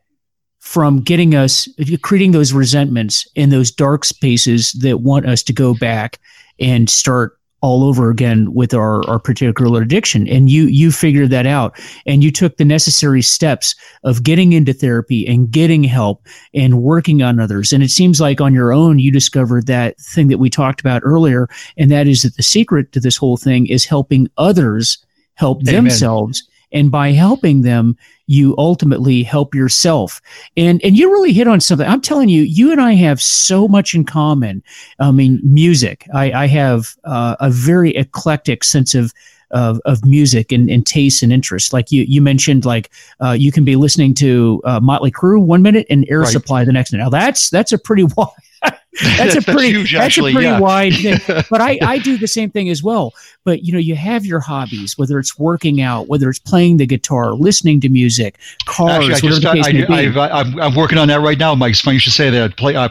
[0.59, 1.67] from getting us
[2.01, 6.19] creating those resentments in those dark spaces that want us to go back
[6.59, 10.27] and start all over again with our, our particular addiction.
[10.27, 11.79] And you you figured that out.
[12.05, 17.23] And you took the necessary steps of getting into therapy and getting help and working
[17.23, 17.71] on others.
[17.71, 21.01] And it seems like on your own you discovered that thing that we talked about
[21.05, 21.47] earlier
[21.77, 24.97] and that is that the secret to this whole thing is helping others
[25.35, 25.85] help Amen.
[25.85, 26.43] themselves.
[26.73, 27.95] And by helping them
[28.33, 30.21] you ultimately help yourself.
[30.57, 31.87] And and you really hit on something.
[31.87, 34.63] I'm telling you, you and I have so much in common.
[34.99, 36.07] I mean, music.
[36.13, 39.13] I, I have uh, a very eclectic sense of
[39.51, 41.73] of, of music and, and taste and interest.
[41.73, 42.89] Like you, you mentioned, like
[43.23, 46.31] uh, you can be listening to uh, Motley Crue one minute and Air right.
[46.31, 47.03] Supply the next minute.
[47.03, 48.29] Now that's that's a pretty wide.
[49.17, 50.59] That's a pretty huge, that's a pretty yeah.
[50.59, 51.19] wide thing.
[51.49, 53.13] But I, I do the same thing as well.
[53.43, 56.85] But you know, you have your hobbies, whether it's working out, whether it's playing the
[56.85, 61.37] guitar, listening to music, cars, actually, I just, I, am I'm working on that right
[61.37, 61.71] now, Mike.
[61.71, 62.55] It's funny you should say that.
[62.57, 62.89] Play, uh,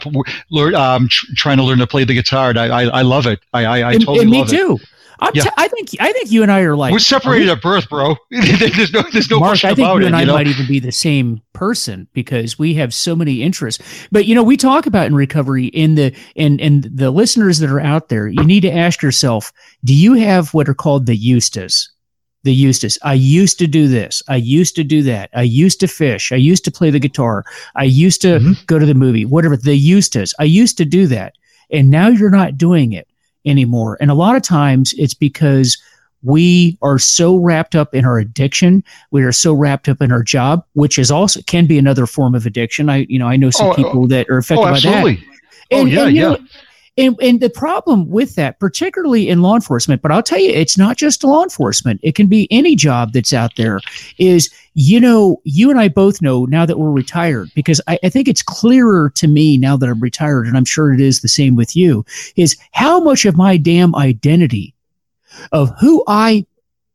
[0.51, 3.27] learn, um, tr- trying to learn to play the guitar, and I, I, I love
[3.27, 3.41] it.
[3.53, 4.89] I, I, I totally and, and love it.
[5.27, 5.31] Too.
[5.35, 5.43] Yeah.
[5.45, 7.89] T- i think I think you and I are like we're separated we, at birth,
[7.89, 8.17] bro.
[8.31, 10.35] there's no there's no Mark, question I think about you and it, I you know?
[10.35, 13.83] might even be the same person because we have so many interests.
[14.11, 17.71] But you know, we talk about in recovery in the and and the listeners that
[17.71, 19.53] are out there, you need to ask yourself:
[19.85, 21.89] Do you have what are called the Eustas?
[22.45, 22.99] the Eustace.
[23.05, 24.21] I used to do this.
[24.27, 25.31] I used to do that.
[25.33, 26.33] I used to fish.
[26.33, 27.45] I used to play the guitar.
[27.77, 28.53] I used to mm-hmm.
[28.67, 29.57] go to the movie, whatever.
[29.57, 30.35] The Eustace.
[30.41, 31.35] I used to do that.
[31.71, 33.07] And now you're not doing it
[33.45, 33.97] anymore.
[34.01, 35.77] And a lot of times it's because
[36.23, 40.23] we are so wrapped up in our addiction we are so wrapped up in our
[40.23, 42.89] job which is also can be another form of addiction.
[42.89, 45.05] I you know i know some oh, people that are oh, affected oh, by that.
[45.05, 45.19] Oh, and,
[45.73, 46.39] oh yeah and, yeah know,
[46.99, 50.77] and, and the problem with that, particularly in law enforcement, but I'll tell you, it's
[50.77, 52.01] not just law enforcement.
[52.03, 53.81] It can be any job that's out there.
[54.19, 58.09] Is you know, you and I both know now that we're retired, because I, I
[58.09, 61.29] think it's clearer to me now that I'm retired, and I'm sure it is the
[61.29, 62.05] same with you.
[62.37, 64.75] Is how much of my damn identity
[65.53, 66.47] of who I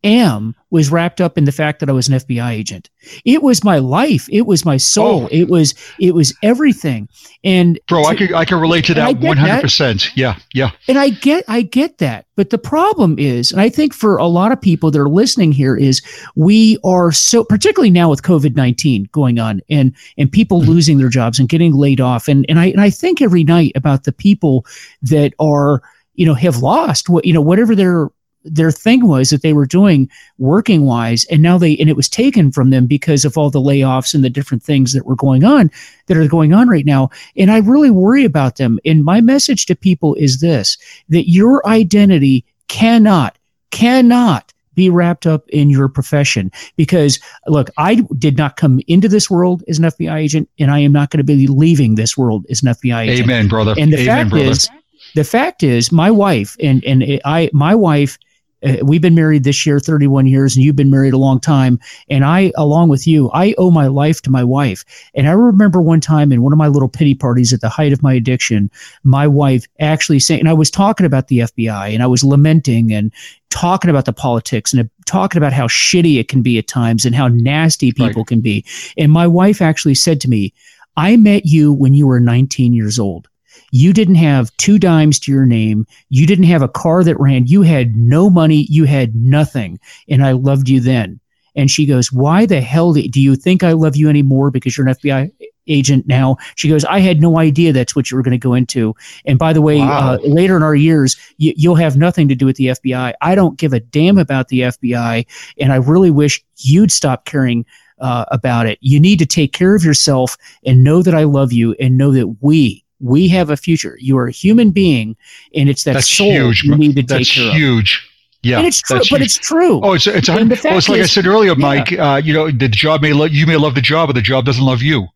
[0.07, 2.89] am was wrapped up in the fact that I was an FBI agent.
[3.25, 4.27] It was my life.
[4.31, 5.23] It was my soul.
[5.23, 5.29] Oh.
[5.31, 7.07] It was it was everything.
[7.43, 10.15] And bro, to, I can I can relate to that one hundred percent.
[10.15, 10.71] Yeah, yeah.
[10.87, 12.25] And I get I get that.
[12.35, 15.51] But the problem is, and I think for a lot of people that are listening
[15.51, 16.01] here, is
[16.35, 20.71] we are so particularly now with COVID nineteen going on and and people mm-hmm.
[20.71, 22.27] losing their jobs and getting laid off.
[22.27, 24.65] And and I and I think every night about the people
[25.01, 25.81] that are
[26.15, 28.09] you know have lost what you know whatever their
[28.49, 32.09] their thing was that they were doing working wise and now they and it was
[32.09, 35.43] taken from them because of all the layoffs and the different things that were going
[35.43, 35.69] on
[36.07, 37.09] that are going on right now.
[37.35, 38.79] And i really worry about them.
[38.85, 40.77] And my message to people is this
[41.09, 43.37] that your identity cannot
[43.71, 46.51] cannot be wrapped up in your profession.
[46.75, 50.79] Because look i did not come into this world as an fbi agent and i
[50.79, 53.25] am not going to be leaving this world as an fbi agent.
[53.25, 53.75] Amen brother.
[53.77, 54.45] And the amen, fact brother.
[54.45, 54.69] is
[55.15, 58.17] the fact is my wife and and i my wife
[58.63, 61.79] Uh, we've been married this year 31 years and you've been married a long time.
[62.09, 64.83] And i along with you i owe my life to my wife.
[65.13, 67.93] And i remember one time in one of my little pity parties at the height
[67.93, 68.71] of my addiction
[69.03, 72.91] my wife actually saying and i was talking about the fbi and i was lamenting
[72.91, 73.13] and
[73.49, 77.15] talking about the politics and talking about how shitty it can be at times and
[77.15, 78.27] how nasty people right.
[78.27, 78.65] can be.
[78.97, 80.53] And my wife actually said to me
[80.95, 83.27] i met you when you were 19 years old
[83.71, 85.85] you didn't have two dimes to your name.
[86.09, 87.47] You didn't have a car that ran.
[87.47, 88.65] You had no money.
[88.69, 89.79] You had nothing.
[90.07, 91.19] And I loved you then.
[91.55, 94.87] And she goes, Why the hell do you think I love you anymore because you're
[94.87, 95.31] an FBI
[95.65, 96.37] agent now?
[96.55, 98.95] She goes, I had no idea that's what you were going to go into.
[99.25, 100.13] And by the way, wow.
[100.13, 103.13] uh, later in our years, you, you'll have nothing to do with the FBI.
[103.21, 105.25] I don't give a damn about the FBI.
[105.59, 107.65] And I really wish you'd stop caring.
[107.99, 108.77] Uh, about it.
[108.79, 112.11] You need to take care of yourself and know that I love you and know
[112.11, 113.97] that we, we have a future.
[113.99, 115.15] You are a human being,
[115.53, 116.63] and it's that that's soul huge.
[116.63, 118.03] you need to that's take care huge.
[118.03, 118.13] of.
[118.43, 119.81] Yeah, and it's true, but it's true.
[119.83, 121.91] Oh, it's it's, well, it's like is, I said earlier, Mike.
[121.91, 122.13] Yeah.
[122.13, 124.45] Uh, you know, the job may love you may love the job, but the job
[124.45, 125.07] doesn't love you.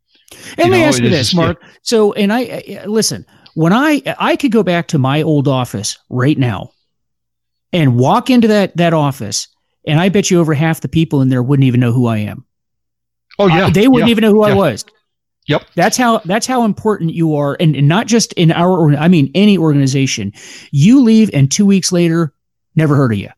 [0.58, 1.60] And you let me ask you this, Mark.
[1.62, 1.70] Yeah.
[1.84, 3.26] So, and I listen.
[3.54, 6.72] When I I could go back to my old office right now,
[7.74, 9.48] and walk into that that office,
[9.86, 12.18] and I bet you over half the people in there wouldn't even know who I
[12.18, 12.46] am.
[13.40, 14.12] Oh yeah, they wouldn't yeah.
[14.12, 14.86] even know who I was.
[15.52, 15.68] Yep.
[15.76, 19.32] That's how that's how important you are and, and not just in our I mean
[19.36, 20.34] any organization.
[20.72, 22.34] You leave and 2 weeks later
[22.76, 23.30] never heard of you.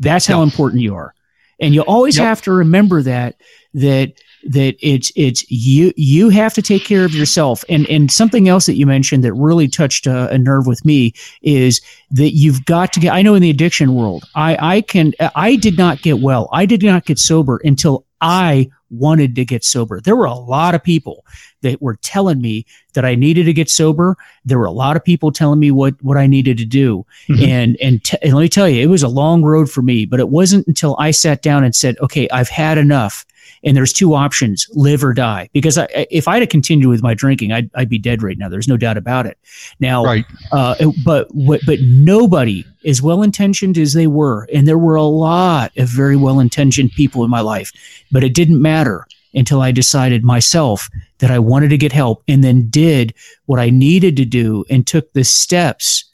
[0.00, 0.52] That's how yep.
[0.52, 1.14] important you are.
[1.60, 2.26] And you always yep.
[2.26, 3.40] have to remember that
[3.74, 4.14] that
[4.44, 8.66] that it's it's you you have to take care of yourself and and something else
[8.66, 11.12] that you mentioned that really touched a, a nerve with me
[11.42, 15.12] is that you've got to get i know in the addiction world i i can
[15.34, 19.64] i did not get well i did not get sober until i wanted to get
[19.64, 20.00] sober.
[20.00, 21.24] There were a lot of people
[21.62, 22.64] that were telling me
[22.94, 24.16] that I needed to get sober.
[24.44, 27.04] There were a lot of people telling me what what I needed to do.
[27.28, 27.44] Mm-hmm.
[27.44, 30.06] And and, t- and let me tell you, it was a long road for me,
[30.06, 33.24] but it wasn't until I sat down and said, "Okay, I've had enough."
[33.64, 35.48] And there's two options live or die.
[35.52, 38.48] Because I, if I had continued with my drinking I'd, I'd be dead right now.
[38.48, 39.38] There's no doubt about it.
[39.80, 40.24] Now right.
[40.52, 45.76] uh, but but nobody as well intentioned as they were and there were a lot
[45.76, 47.72] of very well intentioned people in my life
[48.12, 50.88] but it didn't matter until I decided myself
[51.18, 53.14] that I wanted to get help and then did
[53.46, 56.04] what I needed to do and took the steps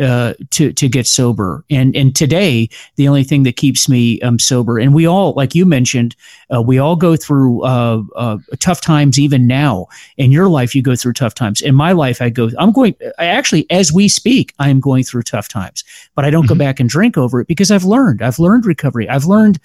[0.00, 1.64] uh, to to get sober.
[1.70, 5.54] And and today, the only thing that keeps me um, sober, and we all, like
[5.54, 6.16] you mentioned,
[6.54, 9.18] uh, we all go through uh, uh, tough times.
[9.18, 9.86] Even now,
[10.16, 11.60] in your life, you go through tough times.
[11.60, 12.50] In my life, I go.
[12.58, 12.94] I'm going.
[13.18, 15.84] I actually, as we speak, I am going through tough times.
[16.14, 16.54] But I don't mm-hmm.
[16.54, 18.22] go back and drink over it because I've learned.
[18.22, 19.08] I've learned recovery.
[19.08, 19.60] I've learned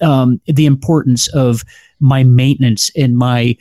[0.00, 1.64] um, the importance of
[2.00, 3.56] my maintenance and my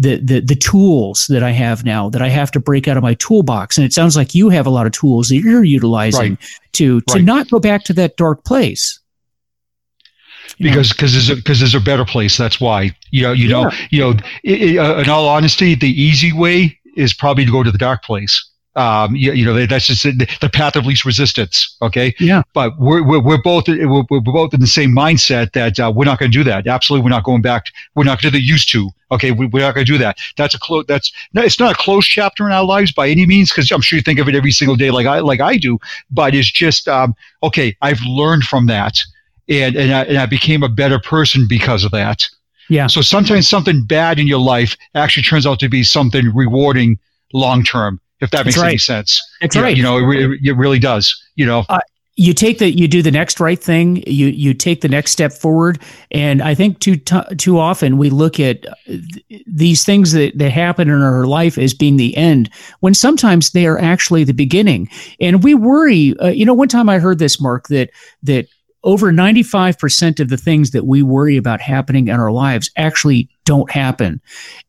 [0.00, 3.02] the, the the tools that I have now that I have to break out of
[3.02, 3.76] my toolbox.
[3.76, 6.38] And it sounds like you have a lot of tools that you're utilizing right.
[6.72, 7.24] to to right.
[7.24, 8.98] not go back to that dark place.
[10.56, 12.38] You because because there's because there's a better place.
[12.38, 13.62] That's why you know you yeah.
[13.62, 14.10] know you know.
[14.42, 17.78] It, it, uh, in all honesty, the easy way is probably to go to the
[17.78, 21.76] dark place um, you, you, know, that's just the, path of least resistance.
[21.82, 22.14] Okay.
[22.20, 22.42] Yeah.
[22.54, 26.04] But we're, we're, we're both, we're, we're, both in the same mindset that uh, we're
[26.04, 26.66] not going to do that.
[26.66, 27.04] Absolutely.
[27.04, 27.66] We're not going back.
[27.94, 28.88] We're not going to the used to.
[29.10, 29.32] Okay.
[29.32, 30.18] We, are not going to do that.
[30.36, 33.50] That's a close, that's, it's not a closed chapter in our lives by any means.
[33.50, 35.78] Cause I'm sure you think of it every single day like I, like I do,
[36.10, 38.98] but it's just, um, okay, I've learned from that
[39.48, 42.24] and, and I, and I became a better person because of that.
[42.68, 42.86] Yeah.
[42.86, 47.00] So sometimes something bad in your life actually turns out to be something rewarding
[47.32, 48.68] long term if that makes right.
[48.68, 49.20] any sense.
[49.40, 49.76] That's right.
[49.76, 51.14] You know, it, it, really does.
[51.36, 51.80] You know, uh,
[52.16, 54.02] you take the you do the next right thing.
[54.06, 58.10] You you take the next step forward, and I think too t- too often we
[58.10, 58.66] look at
[59.46, 62.50] these things that that happen in our life as being the end,
[62.80, 64.90] when sometimes they are actually the beginning.
[65.18, 66.14] And we worry.
[66.18, 67.90] Uh, you know, one time I heard this, Mark, that
[68.24, 68.48] that
[68.82, 73.70] over 95% of the things that we worry about happening in our lives actually don't
[73.70, 74.20] happen.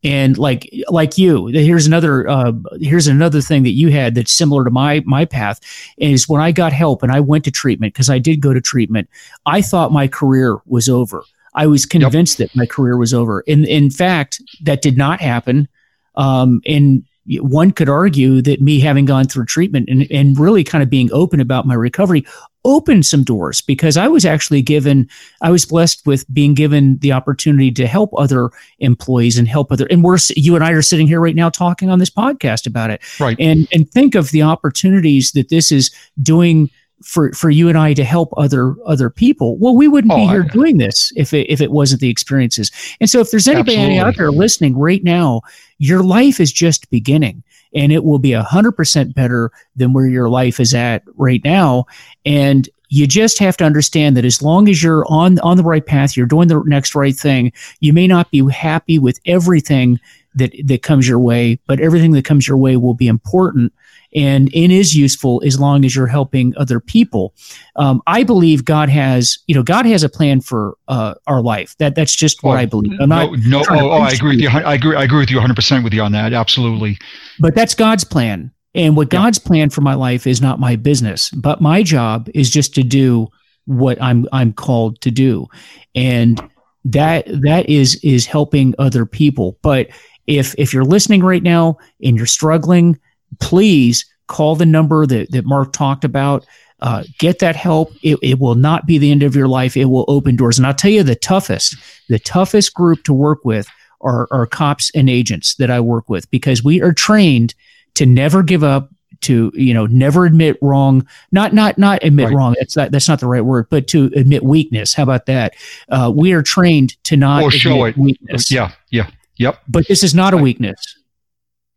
[0.04, 4.64] And like like you here's another uh, here's another thing that you had that's similar
[4.64, 5.60] to my my path
[5.98, 8.60] is when i got help and i went to treatment because i did go to
[8.60, 9.08] treatment
[9.46, 11.22] i thought my career was over.
[11.54, 12.50] I was convinced yep.
[12.50, 13.40] that my career was over.
[13.42, 15.68] In in fact that did not happen.
[16.14, 20.82] Um, and one could argue that me having gone through treatment and, and really kind
[20.82, 22.24] of being open about my recovery
[22.64, 25.08] opened some doors because I was actually given,
[25.40, 29.86] I was blessed with being given the opportunity to help other employees and help other,
[29.86, 32.90] and we're, you and I are sitting here right now talking on this podcast about
[32.90, 33.02] it.
[33.18, 33.36] Right.
[33.40, 35.90] And, and think of the opportunities that this is
[36.22, 36.70] doing
[37.02, 39.56] for, for you and I to help other, other people.
[39.58, 42.10] Well, we wouldn't oh, be here I, doing this if it, if it wasn't the
[42.10, 42.70] experiences.
[43.00, 43.98] And so if there's anybody absolutely.
[43.98, 45.42] out there listening right now,
[45.78, 47.42] your life is just beginning
[47.74, 51.42] and it will be a hundred percent better than where your life is at right
[51.44, 51.86] now.
[52.24, 55.84] And you just have to understand that as long as you're on on the right
[55.84, 57.50] path, you're doing the next right thing.
[57.80, 59.98] You may not be happy with everything
[60.34, 63.72] that that comes your way, but everything that comes your way will be important
[64.14, 67.34] and it is useful as long as you're helping other people.
[67.76, 71.76] Um, I believe God has, you know, God has a plan for uh, our life.
[71.78, 72.98] That that's just what oh, I believe.
[73.00, 74.50] I'm no, no, oh, oh I agree with you.
[74.50, 74.96] I agree.
[74.96, 76.32] I agree with you 100 percent with you on that.
[76.32, 76.98] Absolutely.
[77.38, 81.30] But that's God's plan, and what God's plan for my life is not my business.
[81.30, 83.28] But my job is just to do
[83.66, 85.46] what I'm I'm called to do,
[85.94, 86.40] and
[86.84, 89.58] that that is is helping other people.
[89.62, 89.88] But
[90.26, 92.98] if if you're listening right now and you're struggling
[93.40, 96.46] please call the number that, that Mark talked about.
[96.80, 97.92] Uh, get that help.
[98.02, 99.76] It, it will not be the end of your life.
[99.76, 100.58] It will open doors.
[100.58, 101.76] And I'll tell you the toughest,
[102.08, 103.68] the toughest group to work with
[104.00, 107.54] are, are cops and agents that I work with because we are trained
[107.94, 112.34] to never give up, to you know never admit wrong not not not admit right.
[112.34, 115.54] wrong that's not that's not the right word but to admit weakness how about that
[115.90, 120.02] uh, we are trained to not or show it weakness yeah yeah yep but this
[120.02, 120.96] is not a weakness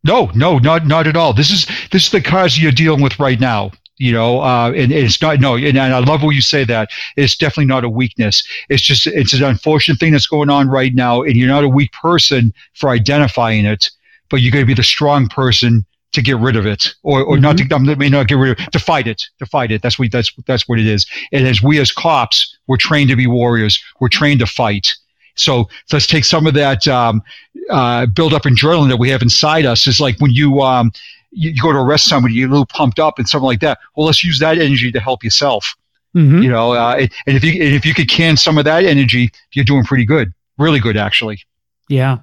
[0.06, 1.32] no, no, not not at all.
[1.32, 3.72] This is this is the cause you're dealing with right now.
[3.98, 6.64] You know, uh, and, and, it's not no, and, and, I love when you say
[6.64, 6.90] that.
[7.16, 8.46] It's definitely not a weakness.
[8.68, 11.68] It's just it's an unfortunate thing that's going on right now, and you're not a
[11.68, 13.90] weak person for identifying it,
[14.28, 17.36] but you're going to be the strong person to get rid of it, or, or
[17.36, 17.42] mm-hmm.
[17.42, 19.82] not to I mean not get rid of it, to fight it, to fight it.
[19.82, 21.06] That's what that's that's what it is.
[21.32, 23.82] And as we as cops, we're trained to be warriors.
[24.00, 24.94] We're trained to fight.
[25.36, 27.22] So let's take some of that um,
[27.70, 29.86] uh, build up adrenaline that we have inside us.
[29.86, 30.92] Is like when you, um,
[31.30, 33.78] you, you go to arrest somebody, you're a little pumped up and something like that.
[33.94, 35.76] Well, let's use that energy to help yourself.
[36.14, 36.42] Mm-hmm.
[36.42, 39.30] You know, uh, and if you and if you could can some of that energy,
[39.52, 41.40] you're doing pretty good, really good, actually.
[41.88, 42.18] Yeah.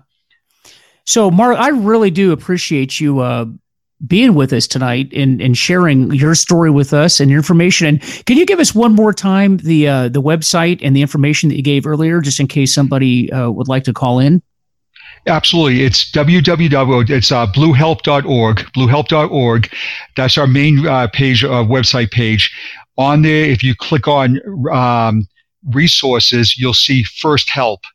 [1.06, 3.46] So, Mark, I really do appreciate you uh,
[4.06, 7.88] being with us tonight and, and sharing your story with us and your information.
[7.88, 11.50] And can you give us one more time the uh, the website and the information
[11.50, 14.42] that you gave earlier, just in case somebody uh, would like to call in?
[15.26, 15.84] Absolutely.
[15.84, 17.10] It's www.
[17.10, 18.58] It's uh, bluehelp.org.
[18.76, 19.74] Bluehelp.org.
[20.18, 22.52] That's our main uh, page, uh, website page.
[22.98, 24.40] On there, if you click on
[24.70, 25.26] um,
[25.72, 27.86] resources, you'll see First Help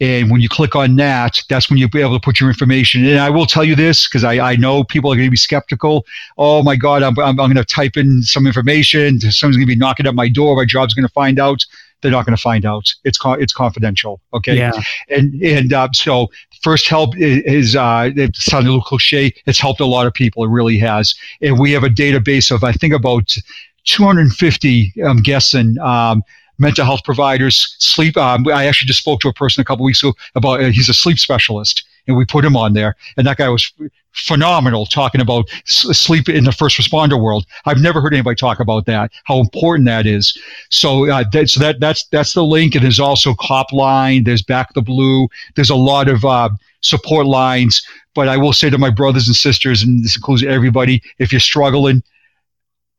[0.00, 3.04] And when you click on that, that's when you'll be able to put your information.
[3.04, 5.36] And I will tell you this because I, I know people are going to be
[5.36, 6.06] skeptical.
[6.38, 9.20] Oh my God, I'm, I'm, I'm going to type in some information.
[9.20, 10.56] Someone's going to be knocking at my door.
[10.56, 11.64] My job's going to find out.
[12.00, 12.94] They're not going to find out.
[13.04, 14.22] It's co- it's confidential.
[14.32, 14.56] Okay.
[14.56, 14.72] Yeah.
[15.10, 16.28] And and uh, so
[16.62, 19.34] first help is uh, it sounds a little cliche.
[19.44, 20.42] It's helped a lot of people.
[20.44, 21.14] It really has.
[21.42, 23.36] And we have a database of I think about
[23.84, 24.94] 250.
[25.04, 25.78] I'm guessing.
[25.78, 26.22] Um,
[26.60, 28.16] mental health providers, sleep.
[28.16, 30.88] Um, I actually just spoke to a person a couple weeks ago about uh, he's
[30.88, 33.72] a sleep specialist, and we put him on there, and that guy was
[34.12, 37.46] phenomenal talking about sleep in the first responder world.
[37.64, 40.36] I've never heard anybody talk about that, how important that is.
[40.70, 44.74] So, uh, that, so that that's that's the link, and there's also Copline, there's Back
[44.74, 46.50] the Blue, there's a lot of uh,
[46.82, 47.82] support lines.
[48.14, 51.40] But I will say to my brothers and sisters, and this includes everybody, if you're
[51.40, 52.02] struggling,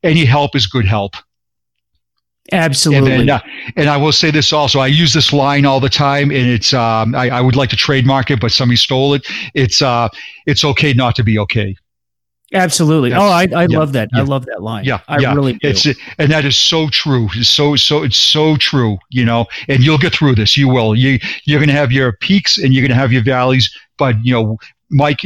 [0.02, 1.14] any help is good help.
[2.52, 3.12] Absolutely.
[3.12, 3.40] And, then, uh,
[3.76, 4.78] and, I will say this also.
[4.80, 7.76] I use this line all the time, and it's um, I, I, would like to
[7.76, 9.26] trademark it, but somebody stole it.
[9.54, 10.08] It's uh,
[10.46, 11.74] it's okay not to be okay.
[12.54, 13.10] Absolutely.
[13.10, 14.10] That's, oh, I, I yeah, love that.
[14.12, 14.84] Yeah, I love that line.
[14.84, 15.34] Yeah, I yeah.
[15.34, 15.68] really do.
[15.68, 15.86] It's
[16.18, 17.28] and that is so true.
[17.34, 18.98] It's so so it's so true.
[19.10, 20.56] You know, and you'll get through this.
[20.56, 20.94] You will.
[20.94, 24.16] You you're going to have your peaks and you're going to have your valleys, but
[24.22, 24.58] you know,
[24.90, 25.20] Mike,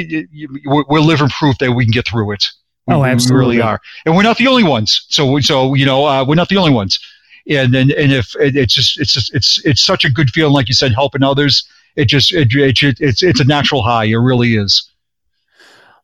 [0.67, 2.45] we're living proof that we can get through it.
[2.87, 3.57] We, oh, absolutely.
[3.57, 5.07] We really are, and we're not the only ones.
[5.09, 7.01] So, so you know, uh, we're not the only ones.
[7.49, 10.69] And then, and if it's just, it's just, it's, it's such a good feeling, like
[10.69, 11.69] you said, helping others.
[11.95, 14.05] It just, it, it, it's, it's a natural high.
[14.05, 14.91] It really is.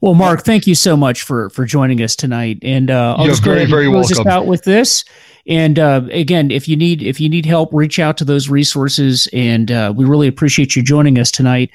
[0.01, 2.59] Well, Mark, thank you so much for for joining us tonight.
[2.63, 4.33] And uh, I'll You're just very, go ahead very and close welcome.
[4.33, 5.05] out with this.
[5.47, 9.29] And uh, again, if you need if you need help, reach out to those resources.
[9.33, 11.71] And uh, we really appreciate you joining us tonight.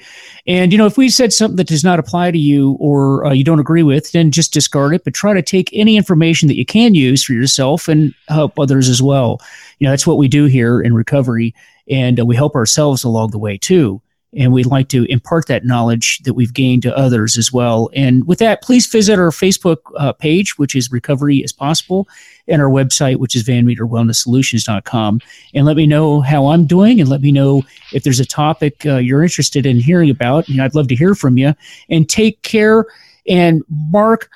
[0.46, 3.32] And you know, if we said something that does not apply to you or uh,
[3.32, 5.04] you don't agree with, then just discard it.
[5.04, 8.88] But try to take any information that you can use for yourself and help others
[8.88, 9.40] as well.
[9.78, 11.54] You know, that's what we do here in recovery,
[11.90, 14.00] and uh, we help ourselves along the way too
[14.36, 17.90] and we'd like to impart that knowledge that we've gained to others as well.
[17.94, 22.06] And with that, please visit our Facebook uh, page, which is Recovery is Possible,
[22.46, 25.20] and our website, which is vanmeterwellnesssolutions.com.
[25.54, 27.62] And let me know how I'm doing, and let me know
[27.92, 30.48] if there's a topic uh, you're interested in hearing about.
[30.48, 31.54] You know, I'd love to hear from you.
[31.88, 32.84] And take care.
[33.26, 34.30] And Mark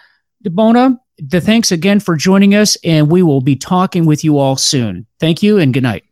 [0.44, 4.56] DiBona, the thanks again for joining us, and we will be talking with you all
[4.56, 5.06] soon.
[5.20, 6.11] Thank you, and good night.